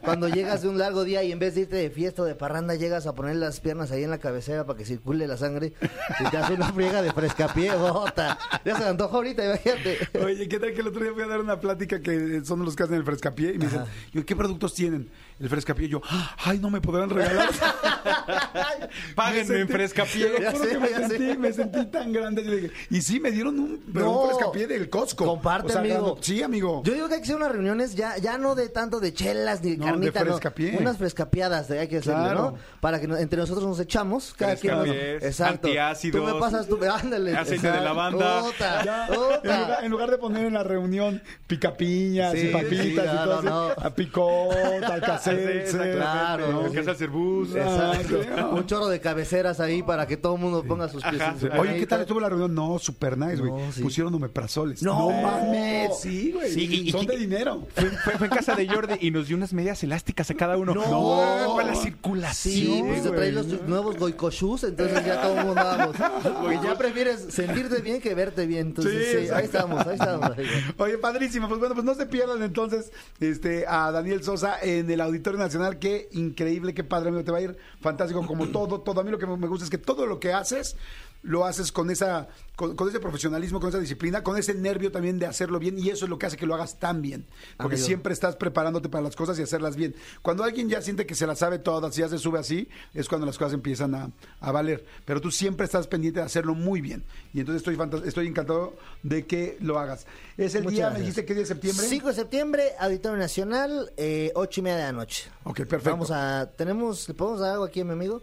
Cuando 0.03 0.29
llegas 0.29 0.61
de 0.61 0.69
un 0.69 0.77
largo 0.77 1.05
día 1.05 1.23
y 1.23 1.33
en 1.33 1.39
vez 1.39 1.55
de 1.55 1.63
irte 1.63 1.77
de 1.77 1.91
fiesta 1.91 2.23
o 2.23 2.25
de 2.27 2.35
parranda 2.35 2.75
llegas 2.75 3.07
a 3.07 3.15
poner 3.15 3.37
las 3.37 3.61
piernas 3.61 3.93
ahí 3.93 4.05
en 4.05 4.11
la 4.11 4.19
cabecera 4.19 4.67
para 4.67 4.77
que 4.77 4.85
circule 4.85 5.27
la 5.27 5.39
sangre 5.39 5.73
y 6.21 6.31
te 6.31 6.37
hace 6.37 6.53
una 6.53 6.71
friega 6.71 7.01
de 7.01 7.13
frescapié, 7.13 7.75
bota. 7.77 8.39
Ya 8.63 8.77
se 8.77 8.83
me 8.83 8.91
antojó 8.91 9.17
ahorita, 9.17 9.47
imagínate. 9.47 9.99
Oye, 10.23 10.49
¿qué 10.49 10.59
tal 10.61 10.75
que 10.75 10.81
el 10.83 10.89
otro 10.89 11.03
día 11.03 11.15
fui 11.15 11.23
a 11.23 11.29
dar 11.29 11.41
una 11.41 11.61
plática 11.61 12.01
que 12.03 12.43
son 12.45 12.63
los 12.63 12.77
que 12.77 12.83
hacen 12.83 12.97
el 12.97 13.05
frescapié? 13.05 13.55
Y 13.55 13.59
me 13.59 13.65
dicen, 13.65 13.85
yo, 14.13 14.27
¿qué 14.27 14.37
productos 14.37 14.75
tienen? 14.75 15.09
El 15.41 15.49
frescapié. 15.49 15.89
Yo, 15.89 16.03
ay, 16.45 16.59
no 16.59 16.69
me 16.69 16.83
podrán 16.83 17.09
regalar. 17.09 17.49
Páguenme 19.17 19.61
en 19.61 19.69
frescapié. 19.69 20.31
Me 20.79 21.09
sentí, 21.09 21.39
me 21.39 21.53
sentí 21.53 21.62
tan 21.71 22.13
grande. 22.13 22.45
Yo 22.45 22.55
dije, 22.57 22.71
y 22.91 23.03
sí, 23.03 23.21
me 23.21 23.31
dieron 23.31 23.59
un, 23.59 23.71
un 23.73 23.93
No. 23.93 24.27
frescapié 24.27 24.67
del 24.67 24.89
Costco. 24.91 25.25
Comparte, 25.27 25.69
O 25.69 25.71
sea, 25.71 25.81
amigo. 25.81 26.03
grande- 26.05 26.21
Sí, 26.23 26.43
amigo. 26.43 26.83
Yo 26.85 26.95
digo 26.95 27.09
que 27.09 27.15
hay 27.15 27.21
que 27.21 27.25
hacer 27.25 27.37
unas 27.37 27.53
reuniones 27.53 27.95
ya, 27.95 28.17
ya 28.19 28.39
no 28.39 28.55
de 28.55 28.69
tanto 28.69 29.01
de 29.01 29.13
chelas 29.15 29.63
ni 29.63 29.73
de 29.73 29.77
No, 29.79 29.85
carnita, 29.87 30.21
de 30.25 30.31
no. 30.31 30.79
Unas 30.81 30.97
frescapiadas 30.99 31.69
de- 31.69 31.79
hay 31.81 31.89
que 31.89 31.99
hacerlo, 31.99 32.23
Claro. 32.23 32.41
¿no? 32.53 32.59
Para 32.81 33.01
que 33.01 33.07
no- 33.09 33.17
entre 33.17 33.39
nosotros 33.39 33.65
nos 33.67 33.79
echamos, 33.81 34.35
cada 34.37 34.57
quien 34.57 34.75
nos... 34.77 34.89
Exacto. 34.89 35.69
antiácidos, 35.69 36.21
Tú 36.29 36.35
me 36.35 36.41
pasas, 36.41 36.67
tú 36.69 36.77
me... 36.79 36.89
Ándale. 36.89 37.37
aceite 37.37 37.71
de 37.71 37.81
lavanda. 37.81 38.43
Puta, 38.43 38.85
Ya, 38.85 39.07
puta. 39.09 39.41
en, 39.43 39.61
lugar, 39.61 39.85
en 39.85 39.91
lugar 39.91 40.11
de 40.11 40.19
poner 40.19 40.47
en 40.47 40.55
la 40.55 40.63
reunión 40.63 41.23
picapiñas 41.47 42.33
Sí, 42.33 42.49
y 42.49 42.53
papitas 42.53 42.85
sí, 42.85 42.93
y 42.93 42.97
todo 42.97 43.27
no, 43.27 43.33
así, 43.39 43.47
no. 43.47 43.87
a 43.87 43.95
picot, 43.95 44.83
alcacelser. 44.85 45.57
Exactamente. 45.59 45.97
Claro. 45.97 46.95
Cerbus. 46.95 47.55
Exacto. 47.55 48.21
Ah, 48.37 48.47
Un 48.53 48.67
chorro 48.67 48.89
de 48.89 49.01
cabeceras 49.01 49.61
ahí 49.61 49.83
para 49.83 50.07
que 50.07 50.17
todo 50.17 50.35
el 50.35 50.41
mundo 50.41 50.63
ponga 50.65 50.89
sus 50.89 51.03
pies. 51.03 51.23
Oye, 51.59 51.77
¿qué 51.79 51.87
tal 51.87 52.01
estuvo 52.03 52.21
la 52.21 52.29
reunión? 52.29 52.55
No, 52.55 52.79
super 52.79 53.17
nice, 53.19 53.37
güey. 53.37 53.53
No, 53.53 53.73
sí. 53.73 53.83
Pusieron 53.83 54.15
omeprazoles. 54.15 54.83
No. 54.83 55.11
mames, 55.11 55.99
sí, 56.01 56.33
güey. 56.33 56.51
Sí, 56.53 56.69
y- 56.71 56.89
y- 56.89 56.93
Son 56.93 57.07
de 57.07 57.17
dinero. 57.17 57.67
Fue, 57.75 57.91
fue- 57.91 58.13
fue 58.19 58.27
en 58.29 58.33
casa 58.33 58.55
de 58.55 58.69
Jordi 58.69 58.95
y 59.01 59.11
nos 59.11 59.29
dio 59.29 59.37
unas 59.37 59.53
medias 59.53 59.83
elásticas 59.83 60.31
a 60.31 60.35
cada 60.35 60.57
uno. 60.57 60.75
No. 60.75 61.55
para 61.57 61.69
la 61.69 61.75
circulación. 61.75 62.55
Sí, 62.55 62.83
pues 62.87 63.03
te 63.03 63.09
güey. 63.09 63.21
trae 63.21 63.33
los 63.33 63.47
nuevos 63.69 63.97
goicoshus, 63.99 64.65
entonces 64.65 65.05
ya 65.05 65.21
todo 65.21 65.39
el 65.39 65.47
mundo 65.47 65.55
vamos. 65.63 65.97
Porque 66.41 66.59
ya 66.63 66.77
prefieres 66.77 67.27
sentirte 67.31 67.81
bien 67.81 68.01
que 68.01 68.15
verte 68.15 68.47
bien. 68.47 68.69
Entonces, 68.69 68.93
Sí, 69.13 69.27
sí, 69.27 69.33
ahí 69.35 69.45
estamos, 69.45 69.87
ahí 69.87 69.95
estamos. 69.95 70.31
ahí. 70.37 70.47
Oye, 70.79 70.99
padrísimo. 70.99 71.49
Pues 71.49 71.59
bueno, 71.61 71.75
pues 71.75 71.85
no 71.85 71.95
se 71.95 72.07
pierdan 72.07 72.43
entonces 72.43 72.93
este 73.21 73.67
a 73.67 73.91
Daniel 73.93 74.23
Sosa 74.23 74.57
en 74.63 74.91
el 74.91 75.01
Auditorio 75.01 75.39
Nacional. 75.39 75.79
Qué 75.79 76.09
increíble, 76.13 76.75
qué 76.75 76.85
padre, 76.85 77.09
amigo. 77.09 77.25
Te 77.25 77.33
va 77.33 77.39
a 77.39 77.43
ir 77.43 77.57
fantástico 77.81 78.27
como 78.27 78.49
todo, 78.49 78.81
todo. 78.81 79.01
A 79.01 79.05
mí 79.05 79.11
lo 79.11 79.19
que 79.19 79.27
me 79.27 79.49
gusta 79.49 79.65
es 79.65 79.71
que 79.71 79.79
todo 79.79 80.07
lo 80.07 80.19
que 80.21 80.33
haces 80.33 80.77
lo 81.23 81.45
haces 81.45 81.73
con 81.73 81.91
esa 81.91 82.29
con, 82.57 82.77
con 82.77 82.89
ese 82.89 83.01
profesionalismo, 83.01 83.61
con 83.61 83.69
esa 83.71 83.79
disciplina, 83.79 84.23
con 84.23 84.37
ese 84.37 84.55
nervio 84.55 84.93
también 84.93 85.19
de 85.19 85.27
hacerlo 85.27 85.59
bien 85.59 85.79
y 85.79 85.89
eso 85.89 86.05
es 86.05 86.11
lo 86.11 86.19
que 86.19 86.27
hace 86.27 86.37
que 86.37 86.47
lo 86.47 86.55
hagas 86.55 86.79
tan 86.79 87.01
bien, 87.01 87.27
porque 87.57 87.77
Amigo. 87.77 87.87
siempre 87.87 88.13
estás 88.13 88.37
preparándote 88.37 88.89
para 88.89 89.03
las 89.03 89.17
cosas 89.17 89.39
y 89.39 89.43
hacerlas 89.43 89.77
bien. 89.77 89.95
Cuando 90.21 90.45
alguien 90.45 90.69
ya 90.69 90.83
siente 90.83 91.07
que 91.07 91.15
se 91.15 91.27
las 91.27 91.39
sabe 91.39 91.59
todas 91.59 91.97
y 91.97 92.01
ya 92.01 92.09
se 92.09 92.19
sube 92.19 92.39
así, 92.39 92.69
es 92.93 93.09
cuando 93.09 93.27
las 93.27 93.39
cosas 93.39 93.55
empiezan 93.55 93.95
a, 93.95 94.11
a 94.41 94.53
valer, 94.53 94.85
pero 95.05 95.21
tú 95.21 95.31
siempre 95.31 95.65
estás 95.65 95.87
pendiente 95.87 96.21
de 96.21 96.27
hacerlo 96.27 96.55
muy 96.55 96.81
bien 96.81 97.05
y 97.33 97.41
entonces 97.41 97.67
estoy 97.67 97.79
estoy 98.07 98.27
encantado 98.27 98.77
de 99.03 99.27
que 99.27 99.57
lo 99.61 99.79
hagas. 99.79 100.07
Es 100.37 100.55
el 100.55 100.65
Muchas 100.65 100.77
día, 100.77 100.91
me 100.91 100.99
dijiste 101.01 101.25
que 101.25 101.35
día 101.35 101.43
de 101.43 101.47
septiembre. 101.47 101.87
5 101.87 102.09
de 102.09 102.15
septiembre, 102.15 102.65
Auditorio 102.79 103.19
Nacional, 103.19 103.93
eh, 103.97 104.33
8 104.35 104.61
y 104.61 104.63
media 104.63 104.77
de 104.79 104.83
la 104.85 104.93
noche. 104.93 105.31
Ok, 105.45 105.59
perfecto. 105.59 105.91
Vamos 105.91 106.11
a, 106.11 106.51
tenemos, 106.57 107.09
¿le 107.09 107.15
podemos 107.15 107.41
dar 107.41 107.53
algo 107.53 107.65
aquí 107.65 107.81
a 107.81 107.85
mi 107.85 107.93
amigo? 107.93 108.23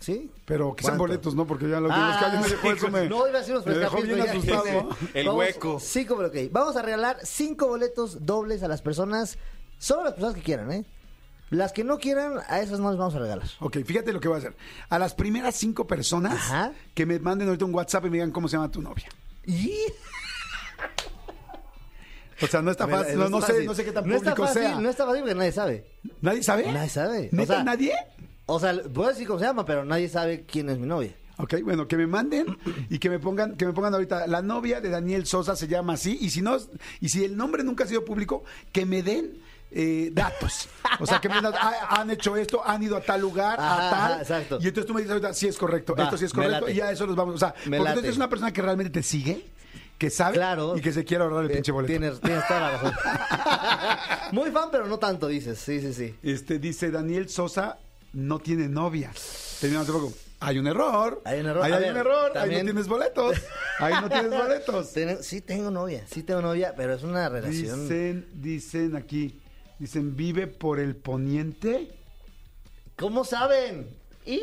¿Sí? 0.00 0.30
Pero 0.44 0.74
que 0.76 0.82
sean 0.82 0.98
¿Cuánto? 0.98 1.02
boletos, 1.14 1.34
¿no? 1.34 1.46
Porque 1.46 1.68
ya 1.68 1.80
los 1.80 1.90
Ah, 1.94 2.16
que 2.18 2.24
alguien 2.26 2.42
me 2.42 2.48
dejó 2.48 2.62
sí, 2.68 2.74
eso 2.76 2.90
me, 2.90 3.08
no, 3.08 3.26
iba 3.26 3.38
a 3.38 3.40
decir 3.40 3.54
unos 3.54 3.66
me 3.66 3.74
dejó 3.74 4.02
bien 4.02 4.16
ya- 4.18 4.24
asustado. 4.24 4.88
El 5.14 5.26
Vamos- 5.26 5.38
hueco. 5.40 5.80
Cinco, 5.80 6.16
pero 6.16 6.28
ok. 6.28 6.52
Vamos 6.52 6.76
a 6.76 6.82
regalar 6.82 7.18
cinco 7.22 7.68
boletos 7.68 8.26
dobles 8.26 8.62
a 8.62 8.68
las 8.68 8.82
personas, 8.82 9.38
solo 9.78 10.04
las 10.04 10.12
personas 10.12 10.34
que 10.36 10.42
quieran, 10.42 10.70
¿eh? 10.72 10.84
Las 11.50 11.72
que 11.72 11.84
no 11.84 11.98
quieran, 11.98 12.38
a 12.48 12.60
esas 12.60 12.80
no 12.80 12.90
les 12.90 12.98
vamos 12.98 13.14
a 13.14 13.18
regalar. 13.20 13.46
Ok, 13.60 13.78
fíjate 13.84 14.12
lo 14.12 14.20
que 14.20 14.28
voy 14.28 14.36
a 14.36 14.38
hacer. 14.38 14.56
A 14.88 14.98
las 14.98 15.14
primeras 15.14 15.54
cinco 15.54 15.86
personas 15.86 16.34
Ajá. 16.34 16.72
que 16.94 17.06
me 17.06 17.18
manden 17.18 17.48
ahorita 17.48 17.64
un 17.64 17.74
WhatsApp 17.74 18.04
y 18.06 18.10
me 18.10 18.16
digan 18.16 18.30
cómo 18.32 18.48
se 18.48 18.56
llama 18.56 18.70
tu 18.70 18.82
novia. 18.82 19.08
Y... 19.46 19.72
O 22.42 22.46
sea, 22.48 22.60
no 22.62 22.70
está 22.72 22.88
fácil, 22.88 23.16
no, 23.16 23.28
no 23.28 23.38
está 23.38 23.46
sé, 23.46 23.52
fácil. 23.52 23.66
no 23.68 23.74
sé 23.74 23.84
qué 23.84 23.92
tan 23.92 24.08
no 24.08 24.16
está 24.16 24.30
público 24.34 24.46
fácil, 24.48 24.62
sea. 24.62 24.80
No 24.80 24.90
está 24.90 25.06
fácil 25.06 25.20
porque 25.22 25.34
nadie 25.36 25.52
sabe. 25.52 25.86
¿Nadie 26.20 26.42
sabe? 26.42 26.72
Nadie 26.72 26.88
sabe. 26.90 27.30
O 27.32 27.36
¿Neta 27.36 27.54
sea, 27.54 27.64
nadie? 27.64 27.94
O 28.46 28.60
sea, 28.60 28.74
puedo 28.92 29.08
decir 29.08 29.26
cómo 29.26 29.38
se 29.38 29.46
llama, 29.46 29.64
pero 29.64 29.84
nadie 29.84 30.08
sabe 30.08 30.44
quién 30.46 30.68
es 30.68 30.78
mi 30.78 30.86
novia. 30.86 31.14
Ok, 31.38 31.54
bueno, 31.64 31.88
que 31.88 31.96
me 31.96 32.06
manden 32.06 32.46
y 32.90 32.98
que 32.98 33.10
me 33.10 33.18
pongan, 33.18 33.56
que 33.56 33.66
me 33.66 33.72
pongan 33.72 33.94
ahorita, 33.94 34.26
la 34.26 34.42
novia 34.42 34.80
de 34.80 34.88
Daniel 34.90 35.26
Sosa 35.26 35.56
se 35.56 35.66
llama 35.66 35.94
así, 35.94 36.16
y 36.20 36.30
si 36.30 36.42
no, 36.42 36.56
y 37.00 37.08
si 37.08 37.24
el 37.24 37.36
nombre 37.36 37.64
nunca 37.64 37.84
ha 37.84 37.86
sido 37.86 38.04
público, 38.04 38.44
que 38.70 38.86
me 38.86 39.02
den 39.02 39.38
eh, 39.72 40.10
datos. 40.12 40.68
O 41.00 41.06
sea, 41.06 41.20
que 41.20 41.28
me 41.28 41.36
den, 41.36 41.46
"Ah, 41.60 41.96
han 42.00 42.10
hecho 42.10 42.36
esto, 42.36 42.62
han 42.64 42.82
ido 42.84 42.96
a 42.96 43.00
tal 43.00 43.20
lugar, 43.22 43.58
Ajá, 43.58 43.74
a 43.88 43.90
tal. 43.90 44.12
ajá, 44.12 44.20
exacto. 44.22 44.58
Y 44.60 44.68
entonces 44.68 44.86
tú 44.86 44.94
me 44.94 45.00
dices 45.00 45.12
ahorita, 45.12 45.34
sí 45.34 45.48
es 45.48 45.56
correcto, 45.58 45.96
Va, 45.96 46.04
esto 46.04 46.16
sí 46.16 46.26
es 46.26 46.32
correcto, 46.32 46.68
y 46.68 46.74
ya 46.74 46.92
eso 46.92 47.06
los 47.06 47.16
vamos. 47.16 47.34
O 47.34 47.38
sea, 47.38 47.52
Me 47.66 47.78
porque 47.78 47.92
tú 47.94 47.98
eres 48.00 48.16
una 48.16 48.28
persona 48.28 48.52
que 48.52 48.62
realmente 48.62 48.90
te 48.92 49.02
sigue, 49.02 49.44
que 49.98 50.10
sabe 50.10 50.34
Claro. 50.36 50.76
y 50.76 50.80
que 50.80 50.92
se 50.92 51.04
quiere 51.04 51.24
ahorrar 51.24 51.44
el 51.46 51.50
Eh, 51.50 51.54
pinche 51.54 51.72
boleto. 51.72 51.90
Tienes, 51.90 52.20
tienes 52.20 52.46
toda 52.46 52.60
la 52.60 52.70
razón. 52.72 52.92
Muy 54.32 54.50
fan, 54.52 54.68
pero 54.70 54.86
no 54.86 54.98
tanto, 54.98 55.26
dices. 55.26 55.58
Sí, 55.58 55.80
sí, 55.80 55.92
sí. 55.94 56.14
Este 56.22 56.58
dice 56.60 56.90
Daniel 56.92 57.28
Sosa 57.28 57.78
no 58.14 58.38
tiene 58.38 58.68
novia. 58.68 59.12
Terminamos 59.60 59.90
poco. 59.90 60.12
Hay 60.40 60.58
un 60.58 60.66
error. 60.66 61.22
Hay 61.24 61.40
un 61.40 61.46
error. 61.46 61.64
Ahí 61.64 61.72
hay 61.72 61.80
ver, 61.80 61.92
un 61.92 61.96
error. 61.98 62.38
Ahí 62.38 62.50
no 62.50 62.64
tienes 62.64 62.88
boletos. 62.88 63.36
Ahí 63.78 63.94
no 64.00 64.08
tienes 64.08 64.30
boletos. 64.38 64.92
Sí 65.22 65.40
tengo 65.40 65.70
novia, 65.70 66.04
sí 66.10 66.22
tengo 66.22 66.42
novia, 66.42 66.74
pero 66.76 66.94
es 66.94 67.02
una 67.02 67.28
relación... 67.28 67.82
Dicen, 67.88 68.28
dicen 68.34 68.96
aquí, 68.96 69.40
dicen, 69.78 70.16
vive 70.16 70.46
por 70.46 70.80
el 70.80 70.96
poniente. 70.96 71.90
¿Cómo 72.96 73.24
saben? 73.24 73.88
Y... 74.26 74.40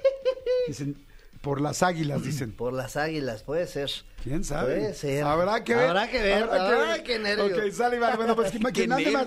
Dicen, 0.68 0.96
por 1.40 1.60
las 1.60 1.82
águilas, 1.82 2.22
dicen. 2.22 2.52
Por 2.52 2.72
las 2.72 2.96
águilas, 2.96 3.42
puede 3.42 3.66
ser. 3.66 3.90
¿Quién 4.22 4.44
sabe? 4.44 4.76
Puede 4.76 4.94
ser. 4.94 5.24
Habrá 5.24 5.62
que 5.62 5.74
ver. 5.74 5.88
Habrá 5.88 6.10
que 6.10 6.20
ver. 6.20 6.42
habrá 6.42 7.02
qué 7.04 7.18
nervios. 7.18 7.52
Ok, 7.52 7.72
sale, 7.72 7.98
vale. 7.98 8.16
Bueno, 8.16 8.34
pues 8.34 8.52
mande 8.60 9.10
más, 9.12 9.26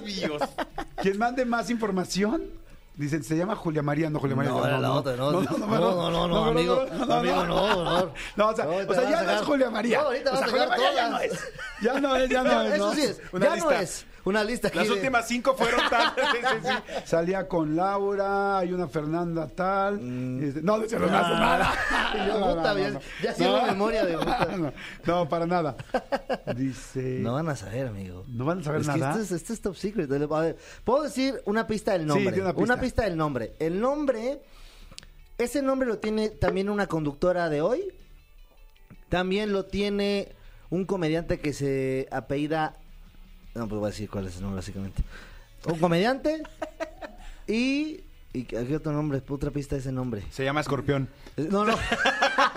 quien 1.02 1.18
mande 1.18 1.46
más 1.46 1.70
información, 1.70 2.44
dicen, 2.96 3.24
se 3.24 3.36
llama 3.36 3.56
Julia 3.56 3.82
María, 3.82 4.10
no 4.10 4.20
Julia 4.20 4.36
María. 4.36 4.52
No, 4.52 4.62
no. 4.62 5.02
no, 5.02 5.42
No, 5.42 6.12
no, 6.12 6.28
no, 6.28 6.46
amigo, 6.46 6.86
amigo, 7.10 7.46
no, 7.46 7.84
no. 7.84 8.14
No, 8.36 8.50
o 8.50 8.56
sea, 8.56 8.68
o 8.68 8.94
sea 8.94 9.10
ya 9.10 9.24
no 9.24 9.32
es 9.32 9.42
Julia 9.42 9.70
María. 9.70 10.00
No, 10.00 10.06
ahorita 10.06 10.38
sea, 10.38 10.46
a 10.46 10.50
no 10.68 10.76
todas. 10.76 11.24
es. 11.24 11.54
Ya 11.82 12.00
no 12.00 12.16
es, 12.16 12.30
ya 12.30 12.44
no 12.44 12.62
es. 12.62 12.74
Eso 12.74 12.94
sí 12.94 13.02
es, 13.02 13.22
ya 13.40 13.56
no 13.56 13.72
es. 13.72 14.06
Una 14.24 14.44
lista 14.44 14.68
aquí 14.68 14.78
Las 14.78 14.88
de- 14.88 14.94
últimas 14.94 15.28
cinco 15.28 15.56
fueron 15.56 15.82
tal. 15.90 16.14
Sí, 16.32 16.38
sí, 16.42 16.68
sí. 16.68 17.02
Salía 17.06 17.48
con 17.48 17.76
Laura, 17.76 18.60
hay 18.60 18.72
una 18.72 18.88
Fernanda 18.88 19.48
tal. 19.48 19.96
este, 20.44 20.62
no, 20.62 20.78
no, 20.78 20.86
no, 20.86 21.00
no, 21.00 21.08
nada. 21.08 21.74
yo, 22.14 22.28
No, 22.28 22.40
no, 22.40 22.56
puta, 22.56 22.74
no, 22.74 22.80
ya- 22.80 22.90
no. 22.92 23.00
ya 23.22 23.62
mi 23.64 23.70
memoria 23.70 24.06
de 24.06 24.18
puta. 24.18 24.46
No, 24.58 24.74
no, 25.06 25.30
para 25.30 25.46
nada. 25.48 25.76
Dice. 26.56 27.20
No 27.20 27.34
van 27.34 27.50
a 27.50 27.56
saber, 27.56 27.88
amigo. 27.88 28.24
¿No 28.28 28.46
van 28.46 28.60
a 28.60 28.64
saber 28.64 28.82
es 28.82 28.90
que 28.90 28.98
nada? 29.00 29.12
esto 29.12 29.24
es, 29.24 29.32
esto 29.42 29.54
es 29.54 29.62
top 29.62 29.76
secret. 29.76 30.12
A 30.12 30.40
ver, 30.40 30.58
Puedo 30.84 31.04
decir 31.04 31.42
una 31.46 31.66
pista 31.68 31.94
del 31.94 32.06
nombre. 32.06 32.32
tiene 32.34 32.52
una 32.56 32.80
pista. 32.80 33.04
del 33.04 33.18
nombre. 33.18 33.54
El 33.60 33.80
nombre, 33.82 34.42
ese 35.38 35.62
nombre 35.64 35.88
lo 35.88 35.98
tiene 35.98 36.30
también 36.30 36.70
una 36.70 36.86
conductora 36.88 37.50
de 37.50 37.62
hoy. 37.62 37.92
También 39.10 39.52
lo 39.52 39.66
tiene 39.66 40.34
un 40.70 40.86
comediante 40.86 41.40
que 41.40 41.54
se 41.54 42.08
apellida. 42.12 42.78
No, 43.56 43.68
pues 43.68 43.80
voy 43.80 43.88
a 43.88 43.92
decir 43.92 44.10
cuál 44.10 44.28
es 44.28 44.36
el 44.38 44.42
nombre, 44.44 44.58
básicamente. 44.58 45.04
Un 45.66 45.78
comediante. 45.80 46.42
y. 47.48 48.02
¿Y 48.34 48.46
qué 48.46 48.76
otro 48.78 48.94
nombre? 48.94 49.22
Otra 49.28 49.52
pista 49.52 49.76
de 49.76 49.82
ese 49.82 49.92
nombre. 49.92 50.24
Se 50.32 50.46
llama 50.46 50.62
Escorpión. 50.62 51.10
Eh, 51.36 51.50
No, 51.52 51.66
no. 51.66 51.76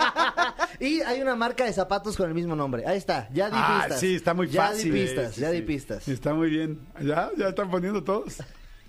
y 0.78 1.00
hay 1.00 1.20
una 1.20 1.34
marca 1.34 1.64
de 1.64 1.72
zapatos 1.72 2.16
con 2.16 2.28
el 2.28 2.34
mismo 2.34 2.54
nombre. 2.54 2.86
Ahí 2.86 2.96
está, 2.96 3.28
ya 3.32 3.50
di 3.50 3.56
Ah, 3.58 3.78
pistas. 3.80 3.98
sí, 4.00 4.14
está 4.14 4.34
muy 4.34 4.46
Ya 4.48 4.68
fácil. 4.68 4.92
di 4.94 5.00
pistas, 5.00 5.34
Sí, 5.34 5.40
ya 5.40 5.50
sí. 5.50 5.56
di 5.56 5.62
pistas. 5.62 6.06
Está 6.06 6.32
muy 6.32 6.48
bien. 6.48 6.78
¿Ya? 7.02 7.28
¿Ya 7.36 7.48
están 7.48 7.68
poniendo 7.72 8.04
todos? 8.04 8.36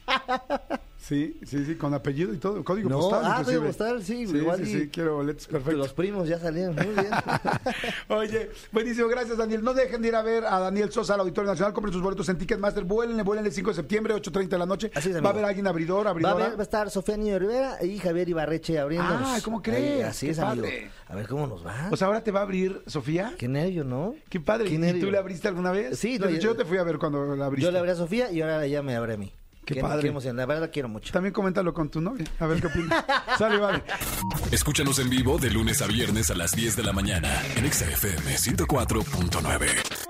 Sí, 1.08 1.40
sí, 1.46 1.64
sí, 1.66 1.76
con 1.76 1.94
apellido 1.94 2.34
y 2.34 2.38
todo. 2.38 2.64
Código 2.64 2.90
No, 2.90 2.98
postal. 3.00 3.22
ah, 3.26 3.42
código 3.46 3.64
postal, 3.64 4.02
sí, 4.04 4.26
Sí, 4.26 4.38
igual 4.38 4.58
sí, 4.58 4.64
y- 4.64 4.82
sí, 4.82 4.90
quiero 4.90 5.18
boletos, 5.18 5.46
perfecto. 5.46 5.78
Los 5.78 5.94
primos 5.94 6.28
ya 6.28 6.40
salieron, 6.40 6.74
muy 6.76 6.86
bien. 6.96 7.06
Oye, 8.10 8.50
buenísimo, 8.72 9.08
gracias 9.08 9.38
Daniel. 9.38 9.64
No 9.64 9.74
dejen 9.76 10.02
de 10.02 10.08
ir 10.08 10.16
a 10.16 10.24
ver 10.24 10.46
a 10.46 10.60
Daniel 10.60 10.92
Sosa 10.92 11.14
al 11.14 11.20
Auditorio 11.20 11.52
Nacional. 11.52 11.74
Compren 11.74 11.94
sus 11.94 12.02
boletos 12.02 12.28
en 12.30 12.38
Ticketmaster. 12.40 12.84
Vuelenle, 12.86 13.22
vuelenle 13.22 13.50
el 13.50 13.56
5 13.56 13.70
de 13.70 13.76
septiembre, 13.76 14.16
8.30 14.16 14.48
de 14.50 14.58
la 14.58 14.66
noche. 14.66 14.92
Así 14.96 15.10
es, 15.10 15.16
Va 15.16 15.20
amigo. 15.20 15.28
a 15.28 15.32
haber 15.34 15.46
alguien 15.46 15.68
abridor, 15.68 16.06
Va 16.06 16.10
a, 16.10 16.12
abridora. 16.12 16.34
haber- 16.46 16.58
va 16.58 16.62
a 16.62 16.64
estar 16.64 16.90
Sofía 16.90 17.18
Niño 17.18 17.38
Rivera 17.38 17.84
y 17.84 17.98
Javier 18.00 18.28
Ibarreche 18.30 18.80
abriéndonos. 18.80 19.28
Ay, 19.30 19.42
¿cómo 19.42 19.58
Ahí, 19.58 19.64
crees? 19.64 20.06
así 20.06 20.26
Qué 20.26 20.32
es, 20.32 20.40
amigo. 20.40 20.64
padre. 20.64 20.90
A 21.08 21.16
ver 21.16 21.28
cómo 21.28 21.46
nos 21.46 21.66
va. 21.66 21.90
O 21.92 21.98
sea, 21.98 22.08
ahora 22.08 22.24
te 22.24 22.32
va 22.32 22.40
a 22.40 22.44
abrir 22.44 22.82
Sofía. 22.88 23.34
Qué 23.38 23.48
nervio, 23.48 23.84
¿no? 23.84 24.16
Qué 24.30 24.40
padre. 24.40 24.70
Qué 24.70 24.74
¿Y 24.76 24.78
nervio. 24.80 25.06
tú 25.06 25.12
le 25.12 25.20
abriste 25.20 25.48
alguna 25.48 25.72
vez? 25.72 26.00
Sí, 26.00 26.18
no, 26.18 26.30
yo- 26.30 26.38
yo 26.40 26.56
te 26.56 26.66
fui 26.66 26.80
a 26.80 26.84
ver 26.84 26.98
cuando 26.98 27.36
la 27.36 27.46
abriste. 27.46 27.66
Yo 27.66 27.72
le 27.72 27.78
abrí 27.78 27.92
a 27.92 27.96
Sofía 27.96 28.32
y 28.32 28.42
ahora 28.42 28.66
ella 28.66 28.82
me 28.82 28.96
abre 28.96 29.14
a 29.14 29.18
mí. 29.18 29.32
Qué 29.66 29.82
padre. 29.82 30.10
emoción, 30.10 30.38
la 30.38 30.46
verdad 30.46 30.64
la 30.64 30.68
quiero 30.70 30.88
mucho. 30.88 31.12
También 31.12 31.34
coméntalo 31.34 31.74
con 31.74 31.90
tu 31.90 32.02
novia. 32.02 32.26
A 32.40 32.46
ver 32.46 32.62
qué 32.62 32.68
opinas. 32.68 33.04
Sale, 33.38 33.58
vale. 33.58 33.84
Escúchanos 34.52 35.00
en 35.00 35.10
vivo 35.10 35.38
de 35.38 35.50
lunes 35.50 35.82
a 35.82 35.88
viernes 35.88 36.30
a 36.30 36.36
las 36.36 36.52
10 36.52 36.76
de 36.76 36.84
la 36.84 36.94
mañana 36.94 37.30
en 37.56 37.66
Exa 37.66 37.86
FM 37.86 38.36
104.9. 38.36 40.05